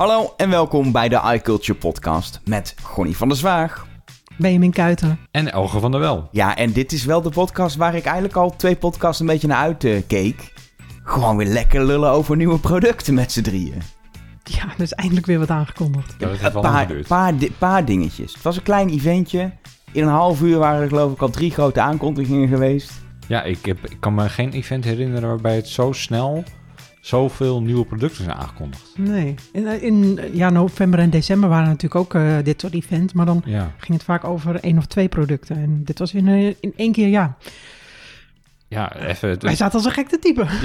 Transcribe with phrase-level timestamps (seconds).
[0.00, 3.86] Hallo en welkom bij de iCulture podcast met Gonnie van der Zwaag.
[4.38, 5.18] Benjamin Kuiten.
[5.30, 6.28] En Elge van der Wel.
[6.32, 9.46] Ja, en dit is wel de podcast waar ik eigenlijk al twee podcasts een beetje
[9.46, 10.52] naar uitkeek.
[11.04, 13.82] Gewoon weer lekker lullen over nieuwe producten met z'n drieën.
[14.44, 16.14] Ja, er is eindelijk weer wat aangekondigd.
[16.18, 18.32] Ja, Een paar, paar, di- paar dingetjes.
[18.34, 19.50] Het was een klein eventje.
[19.92, 22.92] In een half uur waren er geloof ik al drie grote aankondigingen geweest.
[23.28, 26.44] Ja, ik, heb, ik kan me geen event herinneren waarbij het zo snel
[27.00, 28.92] zoveel nieuwe producten zijn aangekondigd.
[28.96, 29.34] Nee.
[29.52, 33.12] In, in ja, november en december waren natuurlijk ook eh, dit soort events.
[33.12, 35.56] Maar dan Ja, ging het vaak over één of twee producten.
[35.56, 37.36] En dit was in, eh, in één keer, ja.
[38.68, 39.28] ja even...
[39.28, 40.48] het- Wij zaten als een gek te typen.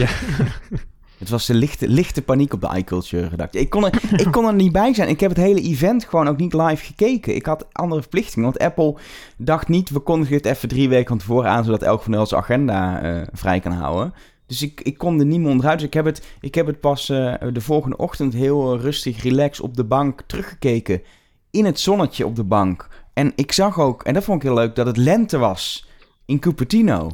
[1.17, 3.59] Het was de lichte, lichte paniek op de iCulture redactie.
[3.61, 5.09] Ik kon, er, ik kon er niet bij zijn.
[5.09, 7.35] Ik heb het hele event gewoon ook niet live gekeken.
[7.35, 8.43] Ik had andere verplichtingen.
[8.51, 8.95] Want Apple
[9.37, 11.63] dacht niet, we kondigen het even drie weken van tevoren aan...
[11.63, 14.13] zodat elk van ons agenda eh, vrij kan houden.
[14.47, 15.77] Dus ik, ik kon er niet meer onderuit.
[15.77, 19.63] Dus ik heb het, ik heb het pas eh, de volgende ochtend heel rustig, relaxed
[19.65, 21.01] op de bank teruggekeken.
[21.51, 22.87] In het zonnetje op de bank.
[23.13, 25.87] En ik zag ook, en dat vond ik heel leuk, dat het lente was
[26.25, 27.09] in Cupertino.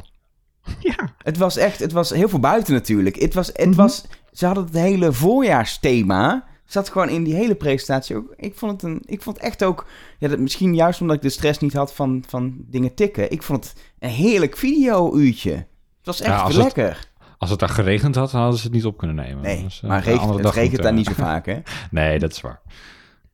[0.80, 1.14] Ja.
[1.18, 3.16] Het was echt, het was heel veel buiten natuurlijk.
[3.22, 3.76] Het was, het Mhm.
[3.76, 6.44] was, ze hadden het hele voorjaarsthema.
[6.66, 8.34] Zat gewoon in die hele presentatie ook.
[8.36, 9.86] Ik vond het, een, ik vond het echt ook,
[10.20, 13.32] ja, dat, misschien juist omdat ik de stress niet had van, van dingen tikken.
[13.32, 15.52] Ik vond het een heerlijk video-uurtje.
[15.52, 15.66] Het
[16.04, 17.10] was echt Ja, als het- lekker.
[17.42, 19.42] Als het daar geregend had, dan hadden ze het niet op kunnen nemen.
[19.44, 21.60] Nee, is, eh, maar regent, het regent daar moeten- niet zo vaak, hè?
[21.92, 22.62] Nee, dat is waar.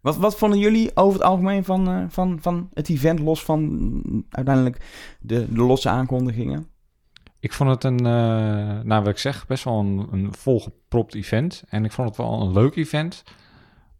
[0.01, 3.61] Wat, wat vonden jullie over het algemeen van, eh, van, van het event, los van
[3.63, 4.81] mm, uiteindelijk
[5.19, 6.67] de, de losse aankondigingen?
[7.39, 11.63] Ik vond het een, eh, nou wat ik zeg, best wel een, een volgepropt event.
[11.69, 13.23] En ik vond het wel een leuk event.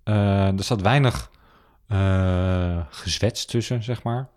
[0.04, 1.32] Eh, er zat weinig
[1.88, 4.30] eh gezwets tussen, zeg maar.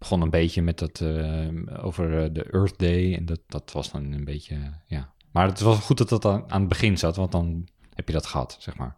[0.00, 1.48] Begon een beetje met dat eh,
[1.84, 3.14] over eh, de Earth Day.
[3.14, 5.08] En dat, dat was dan een beetje, ja.
[5.30, 8.12] Maar het was goed dat dat aan, aan het begin zat, want dan heb je
[8.14, 8.96] dat gehad, zeg maar.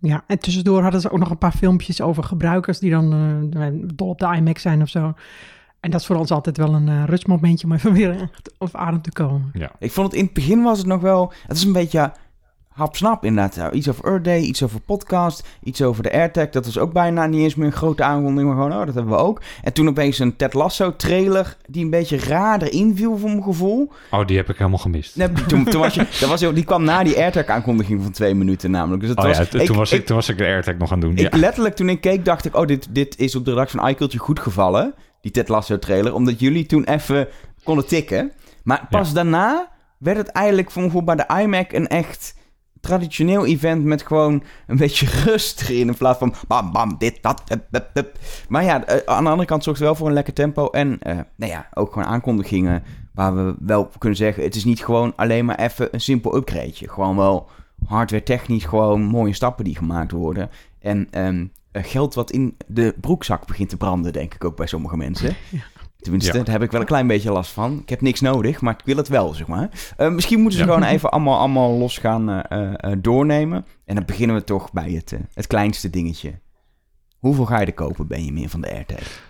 [0.00, 3.12] Ja, en tussendoor hadden ze ook nog een paar filmpjes over gebruikers die dan
[3.52, 5.14] eh, dol op de iMac zijn of zo.
[5.80, 8.76] En dat is voor ons altijd wel een eh, rustmomentje om even weer echt op
[8.76, 9.50] adem te komen.
[9.52, 9.70] Ja.
[9.78, 11.32] Ik vond het in het begin was het nog wel.
[11.46, 12.12] Het is een beetje
[12.74, 13.74] hapsnap inderdaad.
[13.74, 16.48] Iets over Earth Day, iets over podcast, iets over de AirTag.
[16.48, 18.54] Dat was ook bijna niet eens meer een grote aankondiging.
[18.54, 19.42] Maar gewoon, oh, dat hebben we ook.
[19.62, 23.42] En toen opeens een Ted Lasso trailer die een beetje raar erin viel voor mijn
[23.42, 23.92] gevoel.
[24.10, 25.16] Oh, die heb ik helemaal gemist.
[25.16, 28.34] Nee, toen, toen was je, dat was, die kwam na die AirTag aankondiging van twee
[28.34, 29.00] minuten namelijk.
[29.00, 30.98] Dus het oh was, ja, toen, was ik, toen was ik de AirTag nog aan
[30.98, 31.26] het doen.
[31.26, 31.40] ik, ja.
[31.40, 34.22] letterlijk toen ik keek, dacht ik, oh, dit, dit is op de redactie van iCulture
[34.22, 34.94] goed gevallen.
[35.20, 36.14] Die Ted Lasso trailer.
[36.14, 37.28] Omdat jullie toen even
[37.64, 38.32] konden tikken.
[38.62, 42.34] Maar pas daarna werd het eigenlijk voor bij de iMac een echt
[42.80, 45.88] traditioneel event met gewoon een beetje rust erin.
[45.88, 47.42] In plaats van bam, bam, dit, dat.
[48.48, 50.66] Maar ja, eh, aan de andere kant zorgt het wel voor een lekker tempo.
[50.66, 52.82] En eh, nou ja, ook gewoon aankondigingen
[53.14, 54.42] waar we wel kunnen zeggen...
[54.42, 56.88] het is niet gewoon alleen maar even een simpel upgradeje.
[56.88, 57.48] Gewoon wel
[57.86, 60.50] hardware technisch gewoon mooie stappen die gemaakt worden.
[60.78, 64.66] En ehm, eh, geld wat in de broekzak begint te branden, denk ik ook bij
[64.66, 65.36] sommige mensen.
[66.00, 66.44] Tenminste, Ja.
[66.44, 67.78] daar heb ik wel een klein beetje last van.
[67.82, 69.92] Ik heb niks nodig, maar ik wil het wel, zeg maar.
[69.96, 70.72] Eh, misschien moeten ze Ja.
[70.72, 73.66] gewoon even allemaal, allemaal los gaan eh, eh, doornemen.
[73.84, 76.40] En dan beginnen we toch bij het, het kleinste dingetje.
[77.18, 79.28] Hoeveel ga je er kopen, Benjamin, van de AirTag?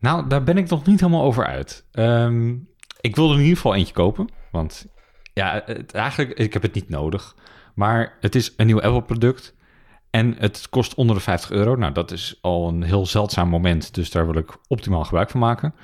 [0.00, 1.84] Nou, daar ben ik nog niet helemaal over uit.
[1.92, 2.54] Ehm,
[3.00, 4.28] ik wilde er in ieder geval eentje kopen.
[4.50, 4.86] Want
[5.32, 7.36] ja, het, eigenlijk, ik heb het niet nodig.
[7.74, 9.54] Maar het is een nieuw Apple-product.
[10.12, 11.76] En het kost onder de 50 euro.
[11.76, 13.94] Nou, dat is al een heel zeldzaam moment.
[13.94, 15.74] Dus daar wil ik optimaal gebruik van maken.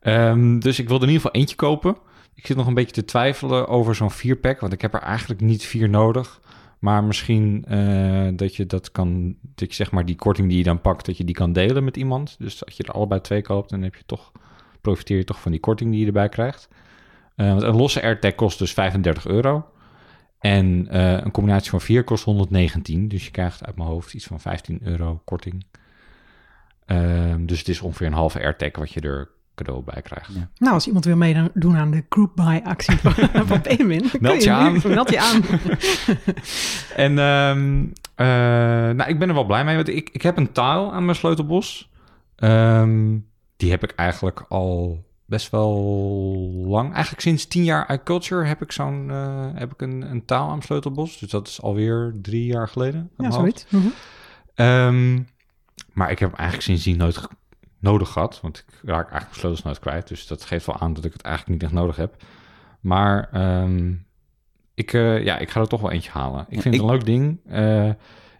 [0.00, 1.96] Ehm, dus ik wilde in ieder geval eentje kopen.
[2.34, 4.60] Ik zit nog een beetje te twijfelen over zo'n 4-pack.
[4.60, 6.40] Want ik heb er eigenlijk niet vier nodig.
[6.78, 10.64] Maar misschien eh, dat je dat kan, dat je zeg maar die korting die je
[10.64, 12.36] dan pakt, dat je die kan delen met iemand.
[12.38, 14.32] Dus als je er allebei twee koopt, dan heb je toch,
[14.80, 16.68] profiteer je toch van die korting die je erbij krijgt.
[17.36, 19.66] Eh, want een losse AirTag kost dus 35 euro.
[20.40, 23.08] En eh, een combinatie van vier kost 119.
[23.08, 25.64] Dus je krijgt uit mijn hoofd iets van 15 euro korting.
[26.86, 30.34] Ehm, dus het is ongeveer een halve AirTag wat je er cadeau bij krijgt.
[30.34, 30.48] Ja.
[30.56, 33.12] Nou, als iemand wil meedoen aan de group buy actie van,
[33.46, 34.80] van kun Meld je nu- aan.
[34.84, 35.42] Meld je aan.
[37.06, 37.84] En ehm,
[38.14, 39.76] eh, nou, ik ben er wel blij mee.
[39.76, 41.90] Want ik, ik heb een tile aan mijn sleutelbos.
[42.36, 43.16] Ehm,
[43.56, 45.72] die heb ik eigenlijk al best wel
[46.66, 46.92] lang.
[46.92, 50.62] Eigenlijk sinds tien jaar iCulture heb ik zo'n eh, heb ik een, een taal aan
[50.62, 51.18] sleutelbos.
[51.18, 53.10] Dus dat is alweer drie jaar geleden.
[53.16, 53.66] Ja, zoiets.
[53.68, 53.86] Mhm.
[54.54, 55.14] Ehm,
[55.92, 57.28] maar ik heb hem eigenlijk sindsdien nooit
[57.78, 58.40] nodig gehad.
[58.40, 60.08] Want ik raak eigenlijk mijn sleutels nooit kwijt.
[60.08, 62.16] Dus dat geeft wel aan dat ik het eigenlijk niet echt nodig heb.
[62.80, 63.94] Maar ehm,
[64.74, 66.46] ik, eh, ja, ik ga er toch wel eentje halen.
[66.48, 67.40] Ik Ja, vind het een leuk ding.
[67.46, 67.90] Eh,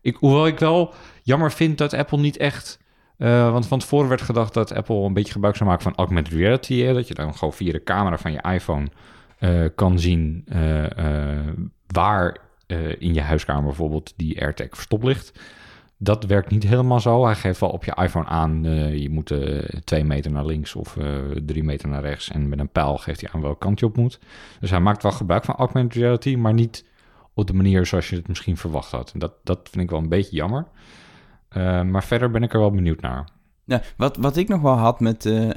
[0.02, 2.78] ik, hoewel ik wel jammer vind dat Apple niet echt...
[3.18, 6.32] eh, want van tevoren werd gedacht dat Apple een beetje gebruik zou maken van augmented
[6.32, 6.92] reality.
[6.92, 8.86] Dat je dan gewoon via de camera van je iPhone
[9.38, 11.36] eh, kan zien eh,
[11.86, 12.36] waar
[12.98, 15.40] in je huiskamer bijvoorbeeld die AirTag verstoplicht.
[15.96, 17.24] Dat werkt niet helemaal zo.
[17.24, 18.62] Hij geeft wel op je iPhone aan,
[19.00, 19.32] je moet
[19.84, 20.96] twee meter naar links of
[21.44, 22.30] drie meter naar rechts.
[22.30, 24.18] En met een pijl geeft hij aan welke kant je op moet.
[24.60, 26.84] Dus hij maakt wel gebruik van augmented reality, maar niet
[27.34, 29.10] op de manier zoals je het misschien verwacht had.
[29.12, 30.66] En dat, dat vind ik wel een beetje jammer.
[31.48, 33.28] Eh, maar verder ben ik er wel benieuwd naar.
[33.64, 35.48] Ja, wat, wat ik nog wel had met, eh,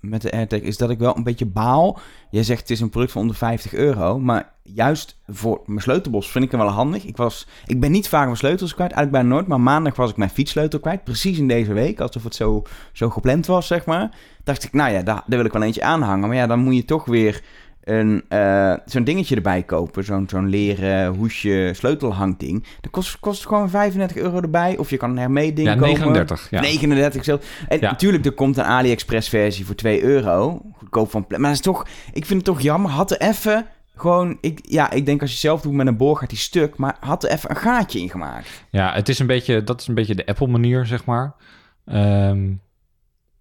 [0.00, 1.98] met de AirTag is dat ik wel een beetje baal.
[2.30, 6.30] Jij zegt het is een product van onder 50 euro, maar juist voor mijn sleutelbos
[6.30, 7.04] vind ik hem wel handig.
[7.04, 10.10] Ik, was, ik ben niet vaak mijn sleutels kwijt, eigenlijk bijna nooit, maar maandag was
[10.10, 11.04] ik mijn fietssleutel kwijt.
[11.04, 12.62] Precies in deze week, alsof het zo,
[12.92, 14.16] zo gepland was, zeg maar.
[14.44, 16.28] Dacht ik, nou ja, daar, daar wil ik wel eentje aanhangen.
[16.28, 17.42] Maar ja, dan moet je toch weer
[17.84, 20.04] een, eh, zo'n dingetje erbij kopen.
[20.04, 22.64] Zo'n zo'n leren hoesje sleutelhangding.
[22.80, 24.76] Dat kost, kost gewoon 35 euro erbij.
[24.78, 25.88] Of je kan een hermee ding Ja, kopen.
[25.88, 26.50] 39.
[26.50, 26.60] Ja.
[26.60, 27.44] 39 zelf.
[27.68, 27.90] En Ja.
[27.90, 30.60] natuurlijk, er komt een AliExpress versie voor 2 euro.
[30.76, 32.90] Goedkoop van Maar dat is toch, ik vind het toch jammer.
[32.90, 36.16] Had er even gewoon, ik, ja, ik denk als je zelf doet met een boor
[36.16, 36.76] gaat die stuk.
[36.76, 38.64] Maar had er even een gaatje in gemaakt.
[38.70, 41.34] Ja, het is een beetje, dat is een beetje de Apple-manier, zeg maar.
[41.86, 42.50] Ehm,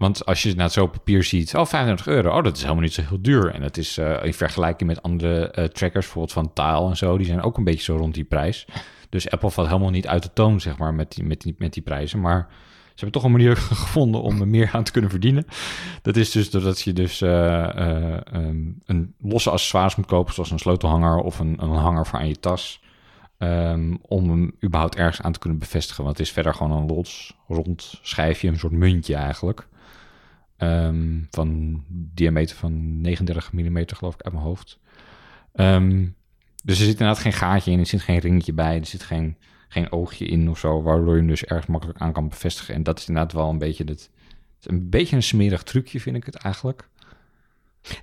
[0.01, 2.93] want als je naar zo'n papier ziet, oh, 35 euro, oh, dat is helemaal niet
[2.93, 3.53] zo heel duur.
[3.53, 7.17] En dat is eh, in vergelijking met andere eh, trackers, bijvoorbeeld van Tile en zo,
[7.17, 8.65] die zijn ook een beetje zo rond die prijs.
[9.09, 11.73] Dus Apple valt helemaal niet uit de toon, zeg maar, met die, met die, met
[11.73, 12.19] die prijzen.
[12.19, 12.47] Maar
[12.93, 15.45] ze hebben toch een manier gevonden om er meer aan te kunnen verdienen.
[16.01, 20.51] Dat is dus doordat je dus eh, eh, een, een losse accessoires moet kopen, zoals
[20.51, 22.81] een sleutelhanger of een, een hanger voor aan je tas.
[23.37, 26.03] Ehm, om hem überhaupt ergens aan te kunnen bevestigen.
[26.03, 29.67] Want het is verder gewoon een los, rond schijfje, een soort muntje eigenlijk.
[30.61, 34.79] Ehm, van diameter van 39 mm geloof ik uit mijn hoofd.
[35.53, 36.07] Ehm,
[36.63, 39.37] dus er zit inderdaad geen gaatje in, er zit geen ringetje bij, er zit geen,
[39.67, 42.73] geen oogje in of zo, waardoor je hem dus erg makkelijk aan kan bevestigen.
[42.73, 44.09] En dat is inderdaad wel een beetje, het,
[44.61, 46.89] een, beetje een smerig trucje, vind ik het eigenlijk.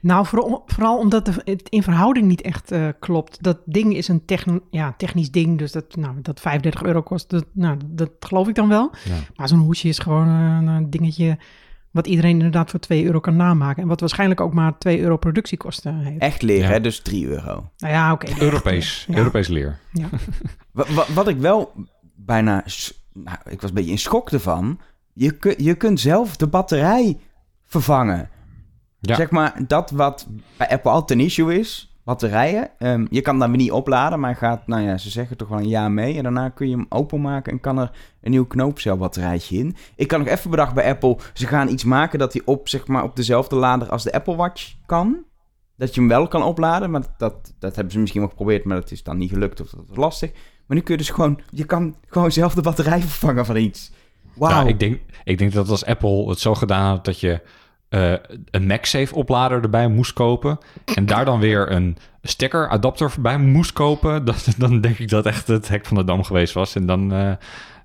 [0.00, 3.42] Nou, vooral, vooral omdat het in verhouding niet echt eh, klopt.
[3.42, 7.30] Dat ding is een techn- ja, technisch ding, dus dat, nou, dat 35 euro kost,
[7.30, 8.90] dat, nou, dat geloof ik dan wel.
[9.04, 9.16] Ja.
[9.36, 11.38] Maar zo'n hoesje is gewoon een, een dingetje
[11.98, 13.82] wat iedereen inderdaad voor 2 euro kan namaken.
[13.82, 16.18] En wat waarschijnlijk ook maar 2 euro productiekosten heeft.
[16.20, 16.72] Echt leren, Ja.
[16.72, 17.70] hè, dus 3 euro.
[17.78, 18.40] Nou ja, oké.
[18.42, 19.16] Europees, ja.
[19.16, 19.78] Europees leer.
[19.92, 20.08] Ja.
[20.70, 21.72] Wa- wa- wat ik wel
[22.16, 22.64] bijna...
[23.12, 24.80] Nou, ik was een beetje in schok ervan.
[25.12, 27.18] Je, kun, je kunt zelf de batterij
[27.66, 28.28] vervangen.
[29.00, 29.14] Ja.
[29.14, 32.70] Zeg maar, dat wat bij Apple altijd een issue is, batterijen.
[32.78, 35.58] Ehm, je kan dan weer niet opladen, maar gaat, nou ja, ze zeggen toch wel
[35.58, 36.16] een jaar mee.
[36.16, 37.90] En daarna kun je hem openmaken en kan er
[38.20, 39.76] een nieuw knoopcelbatterijtje in.
[39.96, 42.86] Ik kan nog even bedacht bij Apple, ze gaan iets maken dat hij op, zeg
[42.86, 45.24] maar, op dezelfde lader als de Apple Watch kan.
[45.76, 48.80] Dat je hem wel kan opladen, maar dat, dat hebben ze misschien wel geprobeerd, maar
[48.80, 50.32] dat is dan niet gelukt of dat is lastig.
[50.66, 53.92] Maar nu kun je dus gewoon, je kan gewoon zelf de batterij vervangen van iets.
[54.34, 54.62] Wauw.
[54.62, 57.40] Ja, ik, denk, ik denk dat als Apple het zo gedaan had dat je
[57.88, 58.12] eh,
[58.50, 60.58] een MagSafe oplader erbij moest kopen
[60.94, 65.26] en daar dan weer een stekker adapter bij moest kopen, dat, dan denk ik dat
[65.26, 66.74] echt het hek van de dam geweest was.
[66.74, 67.32] En dan, eh,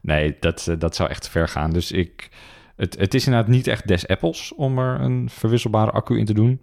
[0.02, 1.72] nee, dat, eh, dat zou echt te ver gaan.
[1.72, 2.30] Dus ik,
[2.76, 6.34] het, het is inderdaad niet echt des Apples om er een verwisselbare accu in te
[6.34, 6.62] doen.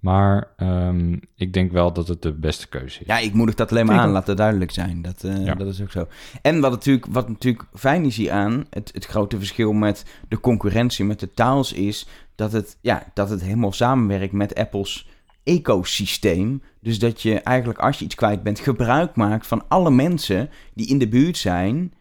[0.00, 3.06] Maar ehm, ik denk wel dat het de beste keuze is.
[3.06, 5.02] Ja, ik moedig dat alleen maar aan, laat het duidelijk zijn.
[5.02, 5.54] Dat, eh, Ja.
[5.54, 6.08] dat is ook zo.
[6.42, 10.40] En wat natuurlijk, wat natuurlijk fijn is hier aan, het, het grote verschil met de
[10.40, 15.08] concurrentie, met de taals, is dat het, ja, dat het helemaal samenwerkt met Apples
[15.44, 16.62] ecosysteem.
[16.80, 20.88] Dus dat je eigenlijk als je iets kwijt bent, gebruik maakt van alle mensen die
[20.88, 21.92] in de buurt zijn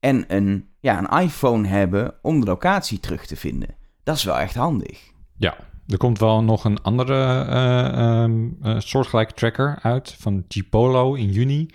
[0.00, 3.68] en een, ja, een iPhone hebben om de locatie terug te vinden.
[4.02, 5.00] Dat is wel echt handig.
[5.36, 5.56] Ja,
[5.88, 11.30] er komt wel nog een andere eh, ehm, eh, soortgelijke tracker uit van Gpolo in
[11.30, 11.70] juni.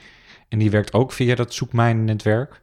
[0.48, 2.62] En die werkt ook via dat zoekmijnnetwerk.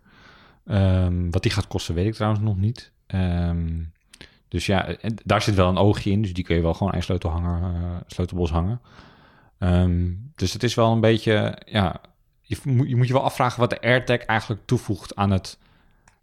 [0.67, 2.93] Ehm wat die gaat kosten, weet ik trouwens nog niet.
[3.07, 3.83] Ehm,
[4.49, 6.93] dus ja, en daar zit wel een oogje in, dus die kun je wel gewoon
[6.93, 8.81] aan eh, sleutelbos hangen.
[10.35, 12.01] Dus het is wel een beetje, ja,
[12.41, 15.59] je moet je wel afvragen wat de AirTag eigenlijk toevoegt aan het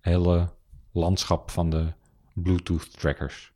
[0.01, 0.49] hele
[0.91, 1.87] landschap van de
[2.33, 3.52] Bluetooth trackers.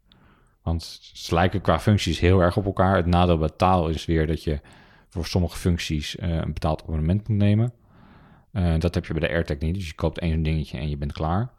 [0.67, 2.95] Want ze lijken qua functies heel erg op elkaar.
[2.95, 4.59] Het nadeel bij taal is weer dat je
[5.09, 7.73] voor sommige functies eh, een betaald abonnement moet nemen.
[8.51, 9.75] Eh, dat heb je bij de AirTag niet.
[9.75, 11.49] Dus je koopt één dingetje en je bent klaar.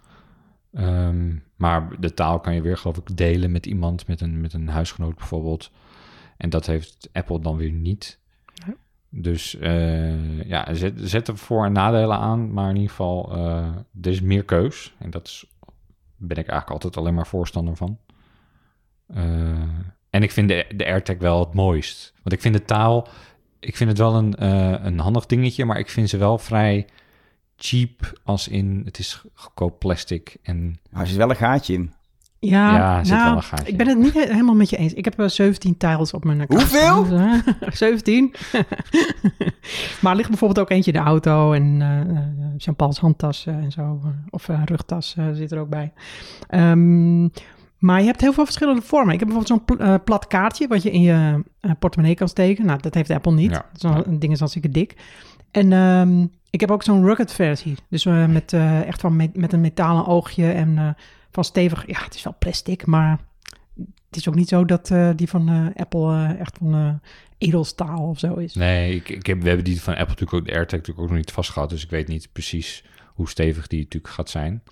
[0.73, 4.53] Ehm, maar de taal kan je weer, geloof ik, delen met iemand, met een, met
[4.53, 5.71] een huisgenoot bijvoorbeeld.
[6.37, 8.19] En dat heeft Apple dan weer niet.
[8.55, 8.75] Ja.
[9.09, 12.53] Dus eh, ja, zet, zet er voor- en nadelen aan.
[12.53, 13.33] Maar in ieder geval,
[14.03, 14.95] er is meer keus.
[14.99, 15.47] En dat is,
[16.17, 17.99] ben ik eigenlijk altijd alleen maar voorstander van.
[19.15, 19.23] Eh,
[20.11, 22.13] en ik vind de, de AirTag wel het mooist.
[22.23, 23.09] Want ik vind de taal,
[23.61, 26.87] ik vind het wel een, eh, een handig dingetje, maar ik vind ze wel vrij
[27.57, 31.93] cheap als in het is goedkoop plastic en Maar er zit wel een gaatje in.
[32.41, 33.67] Ja, Ja, zit nou, wel een gaatje.
[33.73, 34.95] ik ben het niet he- helemaal met je eens.
[34.95, 36.63] Ik heb eh, 17 tiles op mijn account.
[36.63, 37.05] Hoeveel?
[37.05, 38.35] staan, dus, 17.
[40.01, 42.25] maar er ligt bijvoorbeeld ook eentje in de auto en eh, eh,
[42.57, 44.01] Jean-Paul's handtas eh, en zo.
[44.31, 45.93] of eh, rugtas eh, zit er ook bij.
[46.49, 47.29] Ehm,
[47.79, 49.15] maar je hebt heel veel verschillende vormen.
[49.15, 52.29] Ik heb bijvoorbeeld zo'n pl- eh, plat kaartje wat je in je eh, portemonnee kan
[52.29, 52.67] steken.
[52.67, 53.51] Nou, dat heeft Apple niet.
[53.51, 53.67] Ja.
[53.73, 54.97] Zo'n ding is hartstikke dik.
[55.51, 57.75] En ehm, ik heb ook zo'n rugged versie.
[57.89, 58.53] Dus eh, met
[58.87, 60.97] echt van met, met een metalen oogje en
[61.31, 61.87] van stevig.
[61.87, 63.19] Ja, het is wel plastic, maar
[64.07, 67.01] het is ook niet zo dat die van Apple echt van
[67.39, 68.55] edelstaal of zo is.
[68.55, 71.09] Nee, ik, ik heb, we hebben die van Apple natuurlijk ook, de AirTag natuurlijk ook
[71.09, 71.71] nog niet vastgehad.
[71.71, 74.63] Dus ik weet niet precies hoe stevig die natuurlijk gaat zijn.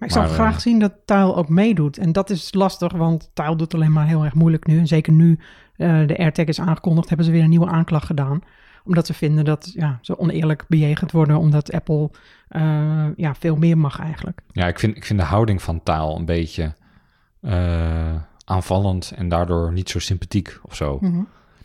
[0.00, 1.98] Maar ik zou Maar, graag eh, zien dat Tile ook meedoet.
[1.98, 4.78] En dat is lastig, want Tile doet alleen maar heel erg moeilijk nu.
[4.78, 5.38] En zeker nu
[5.76, 8.40] eh, de AirTag is aangekondigd, hebben ze weer een nieuwe aanklacht gedaan.
[8.84, 12.10] Omdat ze vinden dat ja, ze oneerlijk bejegend worden, omdat Apple
[12.48, 14.40] eh, ja, veel meer mag eigenlijk.
[14.52, 16.74] Ja, ik vind, ik vind de houding van taal een beetje
[18.44, 20.98] aanvallend en daardoor niet zo sympathiek of zo.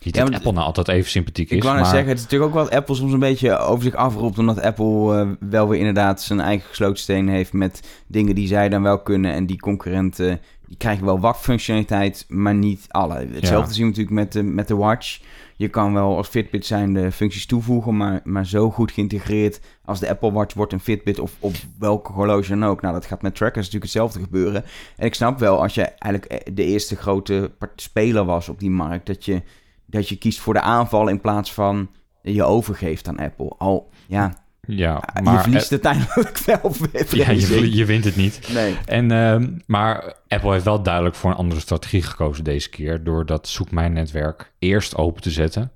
[0.02, 2.18] Niet Ja, dat Apple nou altijd even sympathiek is, Ik wou net maar zeggen, het
[2.18, 4.38] is natuurlijk ook wat Apple soms een beetje over zich afroept.
[4.38, 8.68] Omdat Apple eh, wel weer inderdaad zijn eigen gesloten steen heeft met dingen die zij
[8.68, 9.32] dan wel kunnen.
[9.32, 13.14] En die concurrenten, die krijgen wel wat functionaliteit, maar niet alle.
[13.14, 13.74] Hetzelfde Ja.
[13.74, 15.20] zien we natuurlijk met de, met de Watch.
[15.56, 20.00] Je kan wel als Fitbit zijn de functies toevoegen, maar, maar zo goed geïntegreerd als
[20.00, 22.80] de Apple Watch wordt een Fitbit of op welke horloge dan ook.
[22.80, 24.64] Nou, dat gaat met trackers natuurlijk hetzelfde gebeuren.
[24.96, 28.70] En ik snap wel, als je eigenlijk eh, de eerste grote speler was op die
[28.70, 29.42] markt, dat je,
[29.86, 31.90] dat je kiest voor de aanval in plaats van
[32.22, 33.54] je overgeeft aan Apple.
[33.58, 34.34] Al, ja,
[34.66, 36.72] ja, je maar verliest uiteindelijk wel.
[37.10, 38.48] ja, je, je wint het niet.
[38.52, 38.76] Nee.
[38.84, 43.04] En, ehm, maar Apple heeft wel duidelijk voor een andere strategie gekozen deze keer.
[43.04, 45.70] Door dat Zoek Mijn Netwerk eerst open te zetten.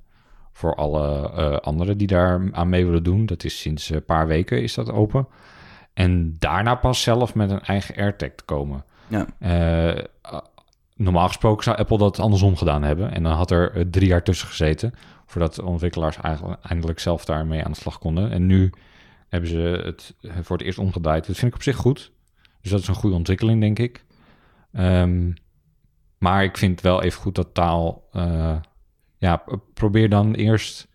[0.52, 3.26] Voor alle eh, anderen die daar aan mee willen doen.
[3.26, 5.28] Dat is sinds een paar weken is dat open.
[5.94, 8.84] En daarna pas zelf met een eigen AirTag te komen.
[9.08, 9.26] Ja.
[9.38, 10.04] Eh,
[11.00, 13.12] normaal gesproken zou Apple dat andersom gedaan hebben.
[13.12, 14.94] En dan had er eh, drie jaar tussen gezeten.
[15.26, 18.30] Voordat de ontwikkelaars eigenlijk eindelijk zelf daarmee aan de slag konden.
[18.30, 18.72] En nu
[19.28, 21.26] hebben ze het eh, voor het eerst omgedraaid.
[21.26, 22.12] Dat vind ik op zich goed.
[22.60, 24.04] Dus dat is een goede ontwikkeling, denk ik.
[24.72, 25.32] Ehm,
[26.18, 28.08] maar ik vind wel even goed dat taal...
[28.12, 28.56] eh,
[29.18, 29.42] ja,
[29.74, 30.88] probeer dan eerst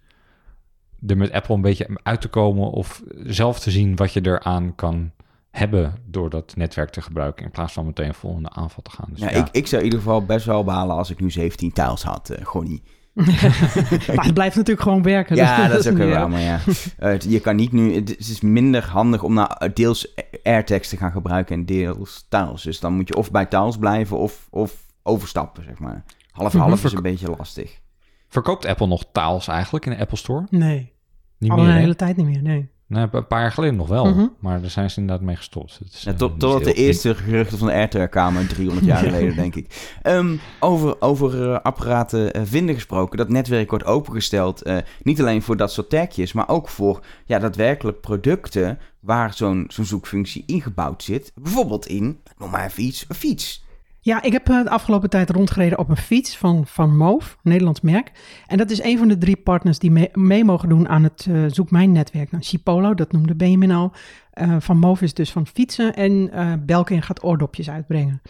[1.08, 2.70] er met Apple een beetje uit te komen...
[2.72, 5.12] of zelf te zien wat je eraan kan
[5.58, 5.94] hebben...
[6.06, 7.46] door dat netwerk te gebruiken...
[7.46, 9.08] in plaats van meteen een volgende aanval te gaan.
[9.12, 11.72] Dus Ja, Ik, ik zou in ieder geval best wel balen als ik nu 17
[11.72, 12.84] tiles had, eh gewoon niet.
[14.16, 15.36] Maar het blijft natuurlijk gewoon werken.
[15.36, 16.60] Ja, dat is ook wel waar, maar ja.
[16.98, 17.96] Eh, het- je kan niet nu...
[17.96, 22.62] Het is minder handig om nou deels AirTags te gaan gebruiken en deels tiles.
[22.62, 26.04] Dus dan moet je of bij tiles blijven of, of overstappen, zeg maar.
[26.32, 27.80] Half-half is een beetje lastig.
[28.28, 30.46] Verkoopt Apple nog taals eigenlijk in de Apple Store?
[30.50, 30.94] Nee,
[31.38, 31.80] Niet al meer, een hè?
[31.80, 32.70] hele tijd niet meer, nee.
[32.88, 34.06] Nee, een paar jaar geleden nog wel.
[34.06, 34.26] Mhm.
[34.40, 35.80] Maar daar zijn ze inderdaad mee gestopt.
[35.84, 39.36] Het is, Ja, eh, tot, totdat de eerste geruchten van de AirTag-kamer 300 jaar geleden,
[39.36, 39.98] denk ik.
[40.02, 43.18] Ehm, over over eh, apparaten eh, vinden gesproken.
[43.18, 44.62] Dat netwerk wordt opengesteld.
[44.62, 49.66] eh, niet alleen voor dat soort tagjes, maar ook voor ja, daadwerkelijk producten waar zo'n
[49.68, 51.32] zo'n zoekfunctie ingebouwd zit.
[51.36, 53.65] Bijvoorbeeld in, noem maar even iets, een fiets.
[54.06, 57.82] Ja, ik heb eh, de afgelopen tijd rondgereden op een fiets van, van Moof, Nederlands
[57.82, 58.12] merk.
[58.48, 61.44] En dat is een van de drie partners die mee, mogen doen aan het eh,
[61.48, 62.32] Zoek Mijn netwerk.
[62.32, 63.92] Nou, Chipolo, dat noemde Benjamin al.
[64.32, 68.22] Eh, van Moof is dus van fietsen en eh Belkin gaat oordopjes uitbrengen.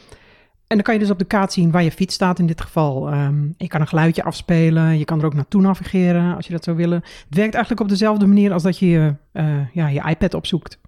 [0.68, 2.62] En dan kan je dus op de kaart zien waar je fiets staat in dit
[2.62, 3.10] geval.
[3.10, 6.64] Ehm, je kan een geluidje afspelen, je kan er ook naartoe navigeren als je dat
[6.64, 6.98] zou willen.
[7.04, 9.16] Het werkt eigenlijk op dezelfde manier als dat je je,
[9.74, 10.80] ja, je iPad opzoekt.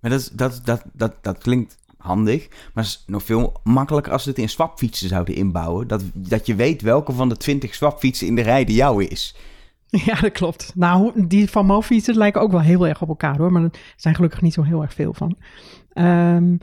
[0.00, 4.12] Maar dat, is- dat, dat, dat, dat klinkt handig, maar het is nog veel makkelijker
[4.12, 5.88] als ze het in swapfietsen zouden inbouwen.
[5.88, 9.34] Dat, dat je weet welke van de 20 swapfietsen in de rij de jouwe is.
[10.06, 10.72] Ja, dat klopt.
[10.74, 13.52] Nou, die van Mofietsen lijken ook wel heel erg op elkaar hoor.
[13.52, 15.36] Maar er zijn gelukkig niet zo heel erg veel van.
[15.92, 16.56] Ehm,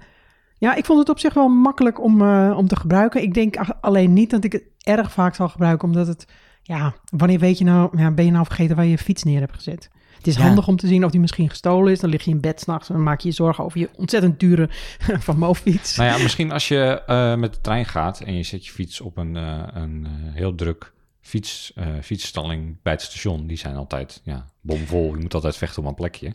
[0.58, 3.22] ja, ik vond het op zich wel makkelijk om, eh, om te gebruiken.
[3.22, 5.88] Ik denk alleen niet dat ik het erg vaak zal gebruiken.
[5.88, 6.27] Omdat het,
[6.62, 9.39] ja, wanneer weet je nou, ja, ben je nou vergeten waar je je fiets neer
[9.39, 9.89] hebt gezet?
[10.18, 10.42] Het is Ja.
[10.42, 12.00] handig om te zien of die misschien gestolen is.
[12.00, 14.40] Dan lig je in bed s'nachts en dan maak je je zorgen over je ontzettend
[14.40, 14.70] dure
[15.28, 15.96] van Mofiets.
[15.98, 19.02] Nou ja, misschien als je eh, met de trein gaat en je zet je fiets
[19.02, 23.48] op een, eh, een eh, heel druk fiets, eh, fietsstalling bij het station.
[23.48, 25.16] Die zijn altijd ja, bomvol.
[25.16, 26.34] Je moet altijd vechten om een plekje.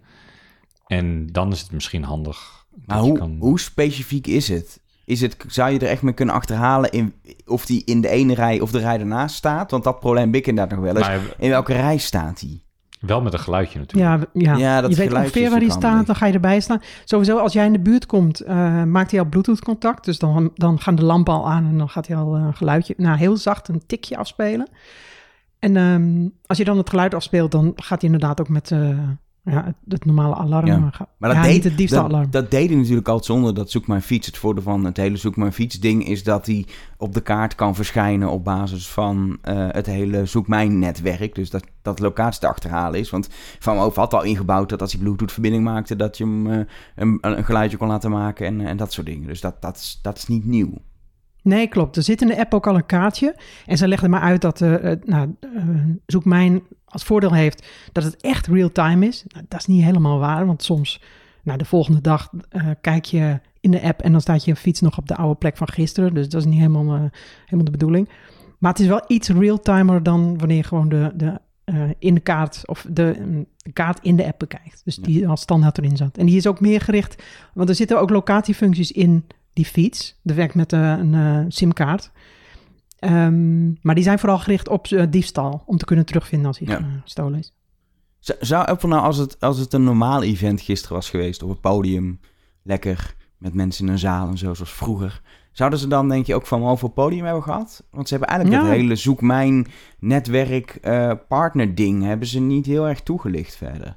[0.86, 2.64] En dan is het misschien handig.
[2.86, 4.80] Maar hoe, kan- hoe specifiek is het?
[5.04, 5.36] Is het?
[5.48, 7.14] Zou je er echt mee kunnen achterhalen in,
[7.46, 9.70] of die in de ene rij of de rij ernaast staat?
[9.70, 11.06] Want dat probleem heb ik inderdaad nog wel eens.
[11.06, 12.64] Maar In welke rij staat die?
[13.02, 14.28] Wel met een geluidje natuurlijk.
[14.32, 14.56] Ja, ja.
[14.56, 16.80] Ja, dat je weet geluidje ongeveer waar ook staat, dan ga je erbij staan.
[17.04, 20.04] Sowieso, als jij in de buurt komt, eh, maakt hij al Bluetooth-contact.
[20.04, 22.54] Dus dan, dan gaan de lampen al aan en dan gaat hij al eh, een
[22.54, 24.68] geluidje, nou heel zacht, een tikje afspelen.
[25.58, 28.98] En ehm, als je dan het geluid afspeelt, dan gaat hij inderdaad ook met, eh,
[29.44, 30.66] Ja, het, het normale alarm.
[30.66, 30.78] Ja.
[30.78, 32.30] Maar, Maar dat, ja, deed, niet het diefste dat, alarm.
[32.30, 34.26] dat deed hij natuurlijk al zonder dat Zoek Mijn Fiets.
[34.26, 37.54] Het voordeel van het hele Zoek Mijn Fiets ding is dat hij op de kaart
[37.54, 41.34] kan verschijnen op basis van eh, het hele Zoek Mijn netwerk.
[41.34, 43.10] Dus dat, dat locatie te achterhalen is.
[43.10, 46.50] Want Van Moof had al ingebouwd dat als hij Bluetooth verbinding maakte, dat je hem
[46.50, 46.60] eh,
[46.96, 49.26] een, een geluidje kon laten maken en, en dat soort dingen.
[49.26, 50.72] Dus dat, dat, is, dat is niet nieuw.
[51.42, 51.96] Nee, klopt.
[51.96, 53.36] Er zit in de app ook al een kaartje.
[53.66, 55.34] En ze legden maar uit dat eh, nou,
[56.06, 59.24] Zoek Mijn als voordeel heeft dat het echt real-time is.
[59.28, 61.00] Nou, dat is niet helemaal waar, want soms,
[61.42, 64.80] nou, de volgende dag eh, kijk je in de app en dan staat je fiets
[64.80, 66.14] nog op de oude plek van gisteren.
[66.14, 67.02] Dus dat is niet helemaal, eh,
[67.44, 68.08] helemaal de bedoeling.
[68.58, 72.20] Maar het is wel iets real-timer dan wanneer je gewoon de, de, eh, in de
[72.20, 74.80] kaart of de, mm, de kaart in de app bekijkt.
[74.84, 76.18] Dus die als standaard erin zat.
[76.18, 77.22] En die is ook meer gericht,
[77.54, 80.18] want er zitten ook locatiefuncties in die fiets.
[80.22, 82.10] Dat werkt met een simkaart.
[83.02, 86.68] Ehm, maar die zijn vooral gericht op eh, diefstal, om te kunnen terugvinden als hij
[86.68, 86.78] Ja.
[86.78, 87.54] eh, gestolen is.
[88.40, 91.60] Zou Apple nou, als het, als het een normaal event gisteren was geweest, op het
[91.60, 92.20] podium,
[92.62, 95.20] lekker met mensen in een zaal en zo, zoals vroeger,
[95.52, 97.84] zouden ze dan, denk je, ook van over het podium hebben gehad?
[97.90, 98.68] Want ze hebben eigenlijk Ja.
[98.68, 99.66] het hele zoek mijn
[99.98, 103.96] netwerk eh, partner ding, hebben ze niet heel erg toegelicht verder.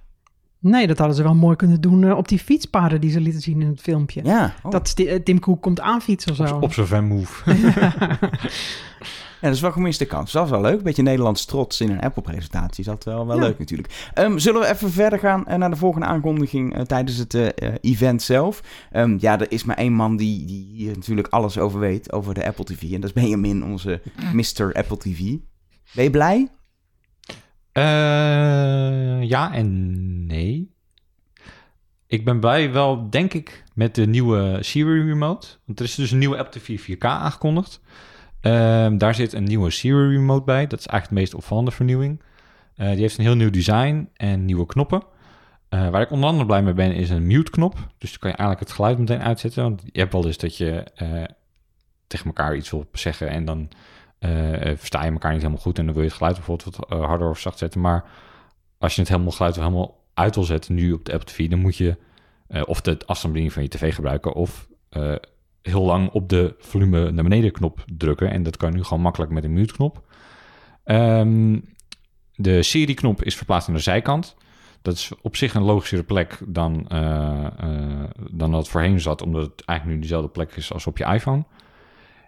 [0.68, 3.42] Nee, dat hadden ze wel mooi kunnen doen eh, op die fietspaden die ze lieten
[3.42, 4.22] zien in het filmpje.
[4.24, 4.72] Ja, oh.
[4.72, 6.58] Dat eh, Tim Cook komt aanfietsen of zo.
[6.58, 7.52] Op zijn van move.
[9.42, 10.32] ja, dat is wel gemiste kans.
[10.32, 10.84] Dat is wel leuk.
[10.84, 12.80] Beetje Nederlands trots in een Apple-presentatie.
[12.80, 13.42] Is dat wel, wel Ja.
[13.42, 14.10] leuk natuurlijk.
[14.14, 17.34] Ehm, zullen we even verder gaan eh, naar de volgende aankondiging tijdens het
[17.82, 18.62] event zelf?
[18.92, 22.34] Ehm, ja, er is maar één man die, die hier natuurlijk alles over weet, over
[22.34, 22.82] de Apple TV.
[22.82, 24.02] En dat is Benjamin, onze
[24.34, 24.74] Mr.
[24.74, 25.20] Apple TV.
[25.94, 26.50] Ben je blij?
[27.72, 30.05] Eh, ja en
[30.36, 30.74] nee.
[32.08, 35.48] Ik ben blij wel, denk ik, met de nieuwe Siri Remote.
[35.66, 37.82] Want er is dus een nieuwe Apple TV 4K aangekondigd.
[38.42, 40.68] Ehm, daar zit een nieuwe Siri Remote bij.
[40.68, 42.22] Dat is eigenlijk de meest opvallende vernieuwing.
[42.76, 45.04] Eh, die heeft een heel nieuw design en nieuwe knoppen.
[45.70, 47.74] Eh, waar ik onder andere blij mee ben, is een mute-knop.
[47.98, 49.64] Dus dan kan je eigenlijk het geluid meteen uitzetten.
[49.64, 51.24] Want je hebt wel eens dat je eh,
[52.08, 53.70] tegen elkaar iets wil zeggen en dan
[54.76, 57.30] versta je elkaar niet helemaal goed en dan wil je het geluid bijvoorbeeld wat harder
[57.30, 57.82] of zacht zetten.
[57.82, 58.06] Maar
[58.78, 61.60] als je het helemaal geluid helemaal uit wil zetten nu op de Apple TV, dan
[61.60, 61.98] moet je
[62.48, 65.16] eh, of de afstandsbediening van je tv gebruiken of eh,
[65.62, 68.32] heel lang op de volume naar beneden knop drukken.
[68.32, 70.04] En dat kan nu gewoon makkelijk met een mute knop.
[70.84, 71.60] Ehm,
[72.36, 74.36] de Siri knop is verplaatst aan de zijkant.
[74.82, 79.66] Dat is op zich een logischere plek dan, eh, dan dat voorheen zat, omdat het
[79.66, 81.44] eigenlijk nu dezelfde plek is als op je iPhone.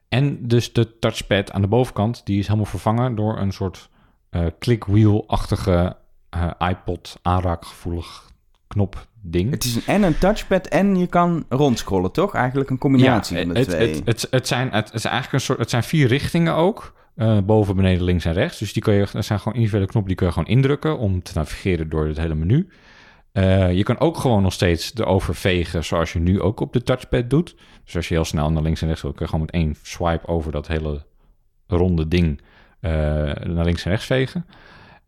[0.09, 3.89] En dus de touchpad aan de bovenkant, die is helemaal vervangen door een soort
[4.29, 5.97] eh clickwheel-achtige
[6.29, 8.31] eh, iPod aanraakgevoelig
[8.67, 9.51] knop ding.
[9.51, 12.33] Het is een, en een touchpad en je kan rondscrollen, toch?
[12.33, 13.89] Eigenlijk een combinatie van de het, twee.
[13.89, 16.93] Het, het, het, zijn, het, is eigenlijk een soort, het zijn vier richtingen ook.
[17.15, 18.59] eh, boven, beneden, links en rechts.
[18.59, 21.23] Dus die kun je, dat zijn gewoon individuele knoppen, die kun je gewoon indrukken om
[21.23, 22.69] te navigeren door het hele menu.
[23.31, 26.83] Eh, je kan ook gewoon nog steeds erover vegen, zoals je nu ook op de
[26.83, 27.55] touchpad doet.
[27.83, 29.75] Dus als je heel snel naar links en rechts wil, kun je gewoon met één
[29.81, 31.05] swipe over dat hele
[31.67, 32.41] ronde ding
[32.79, 34.45] naar links en rechts vegen.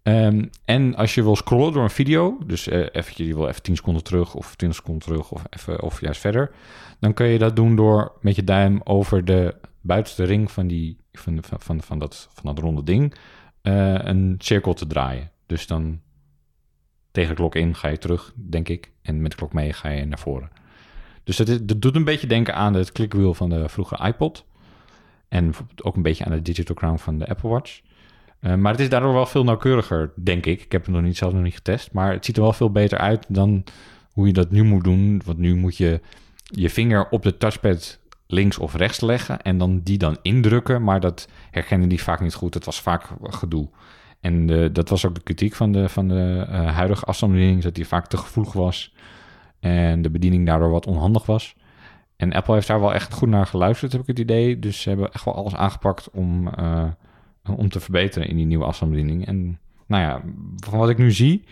[0.03, 3.61] Ehm, en als je wil scrollen door een video, dus eh eventjes, je wil even
[3.61, 6.51] 10 seconden terug of 20 seconden terug of, even, of juist verder,
[6.99, 10.97] dan kun je dat doen door met je duim over de buitenste ring van, die,
[11.11, 13.13] van, van, van, dat, van dat ronde ding
[13.61, 15.31] eh, een cirkel te draaien.
[15.45, 15.99] Dus dan
[17.11, 18.91] tegen de klok in ga je terug, denk ik.
[19.01, 20.49] En met de klok mee ga je naar voren.
[21.23, 24.45] Dus dat, dat doet een beetje denken aan het clickwheel van de vroegere iPod.
[25.27, 27.81] En ook een beetje aan de Digital Crown van de Apple Watch.
[28.41, 30.61] Uh, maar het is daardoor wel veel nauwkeuriger, denk ik.
[30.61, 31.91] Ik heb het nog niet, zelf nog niet getest.
[31.91, 33.63] Maar het ziet er wel veel beter uit dan
[34.13, 35.21] hoe je dat nu moet doen.
[35.25, 36.01] Want nu moet je
[36.43, 40.83] je vinger op de touchpad links of rechts leggen en dan die dan indrukken.
[40.83, 42.53] Maar dat herkennen die vaak niet goed.
[42.53, 43.69] Het was vaak gedoe.
[44.19, 47.87] En dat was ook de kritiek van de, van de uh, huidige afstandsbediening, dat die
[47.87, 48.93] vaak te gevoelig was.
[49.59, 51.55] En de bediening daardoor wat onhandig was.
[52.15, 54.59] En Apple heeft daar wel echt goed naar geluisterd, heb ik het idee.
[54.59, 56.83] Dus ze hebben echt wel alles aangepakt om, uh,
[57.57, 59.25] om te verbeteren in die nieuwe afstandsbediening.
[59.25, 60.21] En nou ja,
[60.55, 61.43] van wat ik nu zie,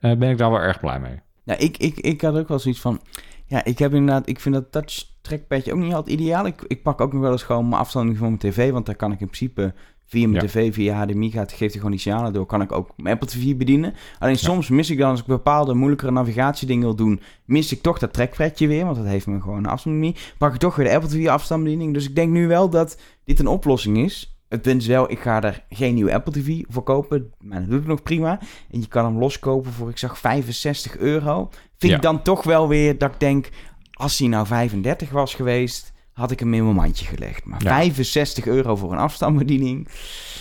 [0.00, 1.20] uh, ben ik daar wel erg blij mee.
[1.44, 3.00] Ja, ik, ik, ik had ook wel zoiets van...
[3.46, 4.28] Ja, ik heb inderdaad...
[4.28, 6.46] Ik vind dat touch trackpadje ook niet altijd ideaal.
[6.46, 8.70] Ik, ik pak ook nog wel eens gewoon mijn afstand van mijn tv.
[8.70, 9.74] Want daar kan ik in principe
[10.08, 10.48] via mijn ja.
[10.48, 12.46] tv, via HDMI gaat, geeft hij gewoon die signalen door.
[12.46, 13.94] Kan ik ook mijn Apple TV bedienen.
[14.18, 14.40] Alleen ja.
[14.40, 18.12] soms mis ik dan, als ik bepaalde moeilijkere navigatiedingen wil doen, mis ik toch dat
[18.12, 18.84] trackpadje weer.
[18.84, 20.34] Want dat heeft me gewoon een afstandsbediening.
[20.38, 21.94] Pak ik toch weer de Apple TV afstandsbediening.
[21.94, 24.37] Dus ik denk nu wel dat dit een oplossing is.
[24.48, 27.32] Het punt is wel, ik ga er geen nieuwe Apple TV voor kopen.
[27.38, 28.38] Maar dat doe ik nog prima.
[28.70, 31.48] En je kan hem loskopen voor, ik zag, 65 euro.
[31.78, 31.96] Vind ja.
[31.96, 33.48] ik dan toch wel weer dat ik denk,
[33.92, 37.44] als hij nou 35 was geweest, had ik hem in mijn mandje gelegd.
[37.44, 37.74] Maar Ja.
[37.76, 39.88] 65 euro voor een afstandsbediening.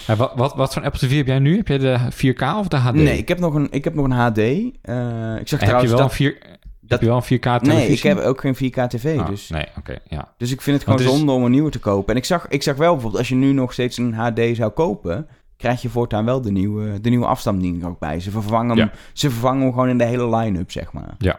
[0.08, 1.56] Ja, wat, wat, wat voor Apple TV heb jij nu?
[1.58, 2.94] Heb jij de 4K of de HD?
[2.94, 4.38] Nee, ik heb nog een, ik heb nog een HD.
[4.38, 6.10] Eh, ik zag En heb je trouwens wel dat...
[6.10, 6.38] een 4,
[6.90, 7.74] heb je wel een 4K televisie?
[7.74, 9.20] Nee, ik heb ook geen 4K TV.
[9.20, 10.34] Ah, dus, Nee, oké, ja.
[10.38, 12.14] dus ik vind het gewoon het is- zonde om een nieuwe te kopen.
[12.14, 14.72] En ik zag, ik zag wel bijvoorbeeld, als je nu nog steeds een HD zou
[14.72, 15.28] kopen...
[15.58, 17.38] krijg je voortaan wel de nieuwe, de nieuwe
[17.86, 18.20] ook bij.
[18.20, 18.92] Ze vervangen, hem, Ja.
[19.14, 21.16] ze vervangen hem gewoon in de hele line-up, zeg maar.
[21.18, 21.38] Ja.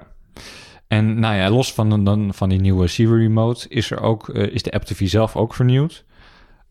[0.88, 4.54] En nou ja, los van, dan, van die nieuwe Siri remote is, er ook, eh,
[4.54, 6.04] is de Apple TV zelf ook vernieuwd.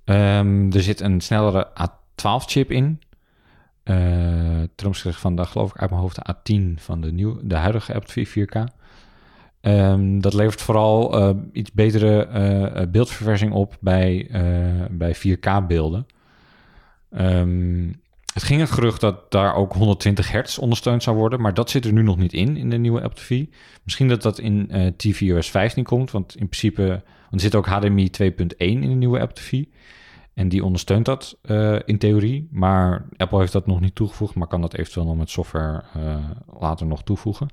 [0.06, 3.00] Ehm, er zit een snellere A12-chip in.
[3.88, 7.39] Eh ten opzichte van de, geloof ik uit mijn hoofd, de A10 van de, nieuw,
[7.41, 8.63] de huidige Apple TV 4K.
[9.62, 14.28] Ehm, dat levert vooral eh, iets betere eh, beeldverversing op bij,
[14.91, 16.06] bij 4K-beelden.
[17.12, 17.91] Ehm,
[18.34, 21.86] het ging het gerucht dat daar ook 120 hertz ondersteund zou worden, maar dat zit
[21.86, 23.45] er nu nog niet in, in de nieuwe Apple TV.
[23.84, 26.86] Misschien dat dat in eh tvOS 15 komt, want in principe,
[27.30, 29.63] want er zit ook HDMI 2.1 in de nieuwe Apple TV.
[30.38, 34.47] En die ondersteunt dat eh, in theorie, maar Apple heeft dat nog niet toegevoegd, maar
[34.47, 37.47] kan dat eventueel nog met software eh, later nog toevoegen.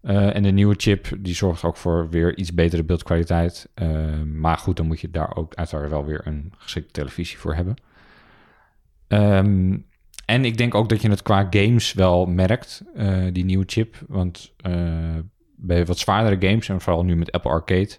[0.00, 3.68] Eh, en de nieuwe chip die zorgt ook voor weer iets betere beeldkwaliteit.
[4.34, 7.76] Maar goed, dan moet je daar ook uiteraard wel weer een geschikte televisie voor hebben.
[9.08, 9.76] Ehm,
[10.24, 12.84] en ik denk ook dat je het qua games wel merkt,
[13.32, 13.96] die nieuwe chip.
[14.08, 14.54] Want
[15.56, 17.98] bij wat zwaardere games, en vooral nu met Apple Arcade,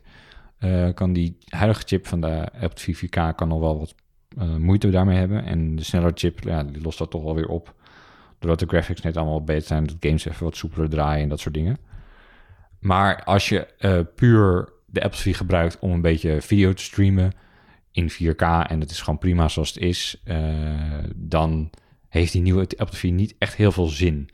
[0.57, 3.95] eh, kan die huidige chip van de Apple TV 4K kan nog wel wat
[4.37, 5.45] eh, moeite daarmee hebben.
[5.45, 7.75] En de snellere chip, ja, die lost dat toch wel weer op.
[8.39, 11.39] Doordat de graphics net allemaal beter zijn, dat games even wat soepeler draaien en dat
[11.39, 11.77] soort dingen.
[12.79, 17.31] Maar als je eh, puur de Apple TV gebruikt om een beetje video te streamen
[17.91, 20.23] in 4K en het is gewoon prima zoals het is,
[21.15, 21.69] dan
[22.09, 24.29] heeft die nieuwe Apple TV niet echt heel veel zin.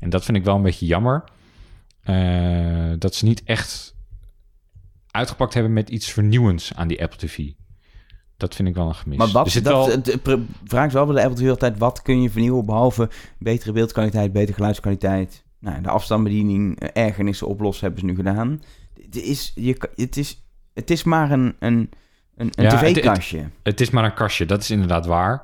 [0.00, 1.24] En dat vind ik wel een beetje jammer.
[2.98, 3.95] dat ze niet echt
[5.16, 7.38] uitgepakt hebben met iets vernieuwends aan die Apple TV.
[8.36, 9.18] Dat vind ik wel een gemis.
[9.18, 9.62] Maar wat, dat,
[10.22, 13.72] wel- vraag is wel bij de Apple TV altijd, wat kun je vernieuwen behalve betere
[13.72, 15.44] beeldkwaliteit, betere geluidskwaliteit?
[15.60, 18.62] Nou, de afstandsbediening, eh, ergernissen oplossen hebben ze nu gedaan.
[19.02, 21.90] Het is, je, het is, het is maar een, een,
[22.36, 23.50] een, een Ja, het- het- tv-kastje.
[23.62, 25.42] Het is maar een kastje, dat is inderdaad waar.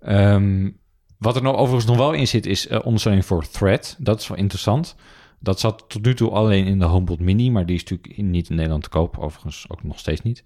[0.00, 0.70] Ehm,
[1.18, 3.96] wat er nog, overigens nog wel in zit, is eh, ondersteuning voor Thread.
[3.98, 4.96] Dat is wel interessant.
[5.42, 8.48] Dat zat tot nu toe alleen in de HomePod Mini, maar die is natuurlijk niet
[8.50, 9.18] in Nederland te koop.
[9.18, 10.42] Overigens ook nog steeds niet.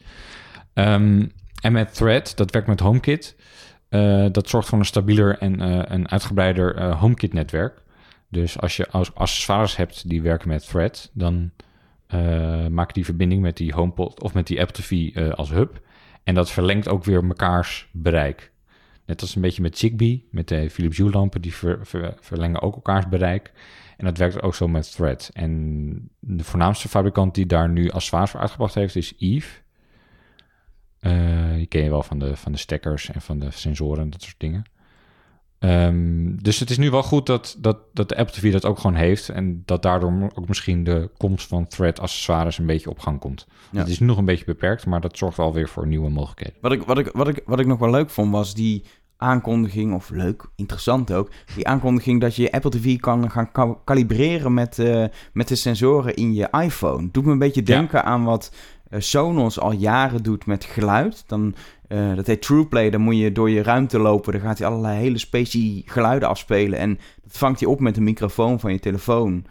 [0.72, 1.26] Ehm,
[1.62, 3.36] en met Thread, dat werkt met HomeKit.
[3.88, 7.82] eh, dat zorgt voor een stabieler en eh, een uitgebreider eh, HomeKit-netwerk.
[8.28, 11.50] Dus als je als accessoires hebt die werken met Thread, dan
[12.06, 15.80] eh, maak die verbinding met die HomePod of met die Apple TV eh, als hub.
[16.24, 18.52] En dat verlengt ook weer mekaars bereik.
[19.06, 21.86] Net als een beetje met Zigbee, met de Philips Hue lampen, die ver-
[22.20, 23.52] verlengen ook elkaars bereik.
[23.96, 25.30] En dat werkt ook zo met Thread.
[25.32, 29.62] En de voornaamste fabrikant die daar nu accessoires voor uitgebracht heeft, is Eve.
[30.98, 34.10] Eh, die ken je wel van de, van de stekkers en van de sensoren en
[34.10, 34.64] dat soort dingen.
[35.58, 38.78] Ehm, dus het is nu wel goed dat, dat, dat de Apple TV dat ook
[38.78, 39.28] gewoon heeft.
[39.28, 43.46] En dat daardoor ook misschien de komst van Thread accessoires een beetje op gang komt.
[43.70, 43.78] Ja.
[43.78, 46.58] Het is nog een beetje beperkt, maar dat zorgt wel weer voor nieuwe mogelijkheden.
[46.60, 48.84] Wat ik, wat, ik, wat, ik, wat ik nog wel leuk vond, was die
[49.16, 54.54] aankondiging, of leuk, interessant ook, die aankondiging dat je Apple TV kan gaan ka- kalibreren
[54.54, 57.08] met, eh, met de sensoren in je iPhone.
[57.12, 57.66] Doet me een beetje Ja.
[57.76, 58.52] denken aan wat
[58.90, 61.24] eh, Sonos al jaren doet met geluid.
[61.26, 61.54] Dan,
[61.88, 64.98] eh, dat heet TruePlay, dan moet je door je ruimte lopen, dan gaat hij allerlei
[64.98, 69.44] hele specie geluiden afspelen en dat vangt hij op met een microfoon van je telefoon.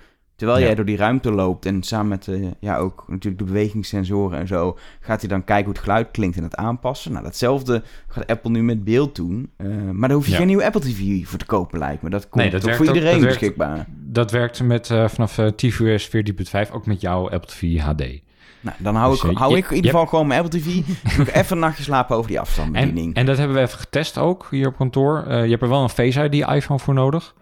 [0.44, 0.68] Terwijl Ja.
[0.68, 4.48] jij door die ruimte loopt en samen met eh, ja, ook natuurlijk de bewegingssensoren en
[4.48, 7.12] zo, gaat hij dan kijken hoe het geluid klinkt en het aanpassen.
[7.12, 9.50] Nou, datzelfde gaat Apple nu met beeld doen.
[9.58, 10.38] Eh, maar daar hoef je Ja.
[10.38, 12.10] geen nieuwe Apple TV voor te kopen, lijkt me.
[12.10, 13.86] Dat komt Nee, dat voor ook- iedereen werkt- beschikbaar.
[13.90, 18.22] Dat werkt met, eh, vanaf tvOS 14.5 ook met jouw Apple TV HD.
[18.62, 20.66] Nou, dan hou, Dus, ik, hou je- ik in ieder geval gewoon mijn Apple TV.
[21.18, 23.14] nog even een nachtje slapen over die En, afstandsbediening.
[23.16, 25.24] en dat hebben we even getest ook hier op kantoor.
[25.28, 27.36] Je hebt er wel een Face ID iPhone voor nodig.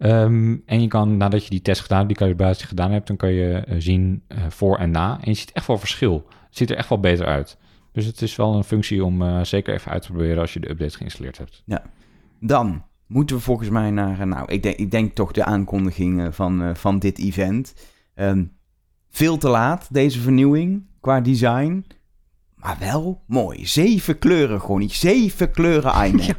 [0.00, 3.32] Ehm, en je kan, nadat je die test gedaan, die calibratie gedaan hebt, dan kan
[3.32, 5.18] je eh, zien eh, voor en na.
[5.20, 6.26] En je ziet echt wel verschil.
[6.46, 7.58] Het ziet er echt wel beter uit.
[7.92, 10.60] Dus het is wel een functie om eh, zeker even uit te proberen als je
[10.60, 11.62] de update geïnstalleerd hebt.
[12.40, 16.26] Dan moeten we volgens mij naar, nou, ik denk, ik denk toch de aankondiging eh,
[16.30, 17.74] van, van dit event.
[18.14, 18.44] Ehm,
[19.08, 21.86] veel te laat, deze vernieuwing, qua design.
[22.60, 23.66] Maar wel mooi.
[23.66, 24.92] Zeven kleuren, gewoon niet.
[24.92, 26.22] Zeven kleuren iMac.
[26.22, 26.34] Ja.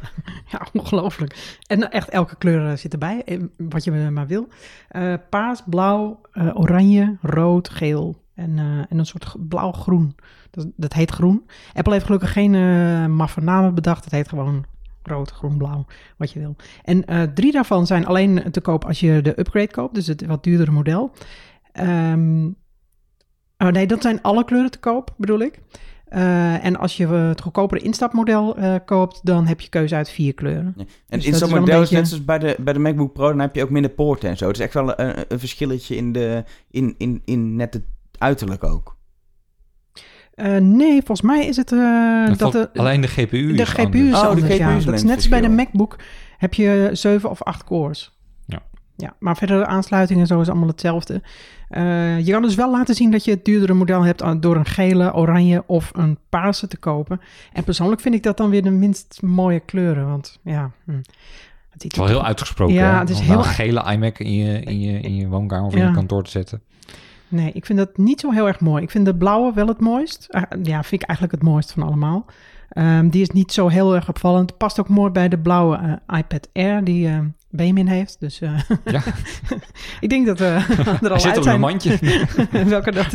[0.52, 1.58] Ja, ongelooflijk.
[1.66, 4.48] En echt elke kleur eh, zit erbij, eh, wat je maar wil.
[4.88, 6.20] Eh, paars, blauw,
[6.54, 8.58] oranje, rood, geel en,
[8.88, 10.16] en een soort blauw-groen.
[10.50, 11.46] Dat, dat heet groen.
[11.74, 12.52] Apple heeft gelukkig geen
[13.16, 14.04] maffe namen bedacht.
[14.04, 14.64] Het heet gewoon
[15.02, 16.56] rood, groen, blauw, wat je wil.
[16.84, 20.44] En drie daarvan zijn alleen te koop als je de upgrade koopt, dus het wat
[20.44, 21.12] duurdere model.
[21.72, 22.46] Ehm,
[23.58, 25.60] oh nee, dat zijn alle kleuren te koop, bedoel ik.
[26.12, 30.34] Eh, en als je het goedkopere instapmodel eh, koopt, dan heb je keuze uit vier
[30.34, 30.74] kleuren.
[30.76, 30.84] Ja.
[31.08, 32.56] En Dus in dat is zo'n wel een model is beetje- net zoals bij de,
[32.60, 34.46] bij de MacBook Pro, dan heb je ook minder poorten en zo.
[34.46, 37.82] Het is echt wel een, een verschilletje in, de, in, in, in net het
[38.18, 38.96] uiterlijk ook.
[40.34, 44.08] Eh, nee, volgens mij is het eh, Dat de, alleen de GPU de is GPU
[44.08, 44.16] is anders.
[44.16, 44.44] Oh, de anders.
[44.54, 44.76] GPU ja.
[44.76, 45.48] is Dat is alleen net als bij de.
[45.48, 45.96] MacBook
[46.38, 48.20] heb je zeven of acht cores.
[48.96, 49.14] Ja.
[49.18, 51.22] Maar verder de aansluiting en zo is allemaal hetzelfde.
[51.68, 54.56] Eh, je kan dus wel laten zien dat je het duurdere model hebt aan- door
[54.56, 57.20] een gele, oranje of een paarse te kopen.
[57.52, 60.70] En persoonlijk vind ik dat dan weer de minst mooie kleuren, want ja...
[60.84, 61.00] Hm,
[61.70, 62.74] het is wel heel uitgesproken.
[62.74, 62.98] Ja, hè?
[62.98, 65.72] het is Om heel- een gele iMac in je, in je, in je woonkamer of
[65.74, 65.88] in Ja.
[65.88, 66.62] je kantoor te zetten.
[67.28, 68.82] Nee, ik vind dat niet zo heel erg mooi.
[68.82, 70.26] Ik vind de blauwe wel het mooist.
[70.30, 72.26] Ah, ja, vind ik eigenlijk het mooist van allemaal.
[72.72, 74.56] Ehm, die is niet zo heel erg opvallend.
[74.56, 77.18] Past ook mooi bij de blauwe eh, iPad Air die eh
[77.50, 78.16] Benjamin heeft.
[78.20, 79.02] Dus eh, Ja.
[80.00, 80.70] ik denk dat eh
[81.02, 81.98] er al zit op een mandje.
[82.64, 83.10] welke, dat,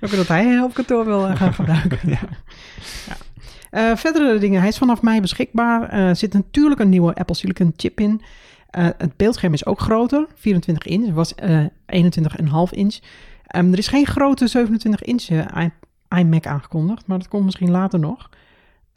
[0.00, 1.98] welke dat hij op kantoor wil gaan gebruiken.
[2.02, 2.18] ja.
[3.96, 4.60] Verdere dingen.
[4.60, 5.88] Hij is vanaf mei beschikbaar.
[5.88, 8.22] Er zit natuurlijk een nieuwe Apple Silicon chip in.
[8.70, 10.26] Het beeldscherm is ook groter.
[10.34, 11.06] 24 inch.
[11.06, 12.98] Het was eh 21,5 inch.
[13.46, 15.28] Ehm, er is geen grote 27 inch
[16.08, 17.06] iMac aangekondigd.
[17.06, 18.28] Maar dat komt misschien later nog.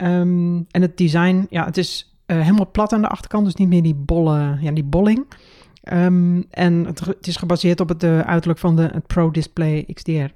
[0.04, 3.44] Ehm, en het design, ja, het is eh, helemaal plat aan de achterkant.
[3.44, 5.26] Dus niet meer die, bolle, ja, die bolling.
[5.82, 9.86] Ehm, en het, het is gebaseerd op het eh, uiterlijk van de, het Pro Display
[9.92, 10.26] XDR,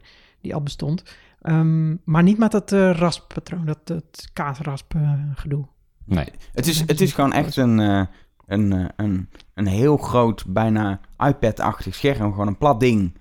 [0.41, 1.03] die al bestond.
[1.43, 4.95] Ehm, maar niet met dat eh rasppatroon, dat, dat kaasrasp
[5.35, 5.65] gedoe.
[6.05, 6.29] Nee.
[6.53, 7.79] Het is, het is gewoon echt een,
[8.47, 12.31] een, een, een heel groot, bijna iPad-achtig scherm.
[12.31, 13.17] Gewoon een plat ding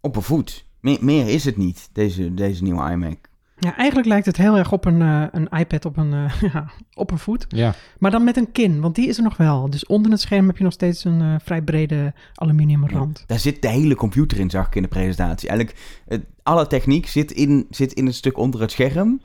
[0.00, 0.66] op een voet.
[0.80, 3.30] Meer, meer is het niet, deze, deze nieuwe iMac.
[3.64, 6.70] Ja, eigenlijk lijkt het heel erg op een, eh, een iPad op een, eh, ja,
[6.94, 7.44] op een voet.
[7.48, 7.74] Ja.
[7.98, 9.70] Maar dan met een kin, want die is er nog wel.
[9.70, 13.24] Dus onder het scherm heb je nog steeds een eh, vrij brede aluminium rand.
[13.26, 15.48] Daar zit de hele computer in, zag ik in de presentatie.
[15.48, 19.20] Eigenlijk, het, alle techniek zit in, zit in het stuk onder het scherm.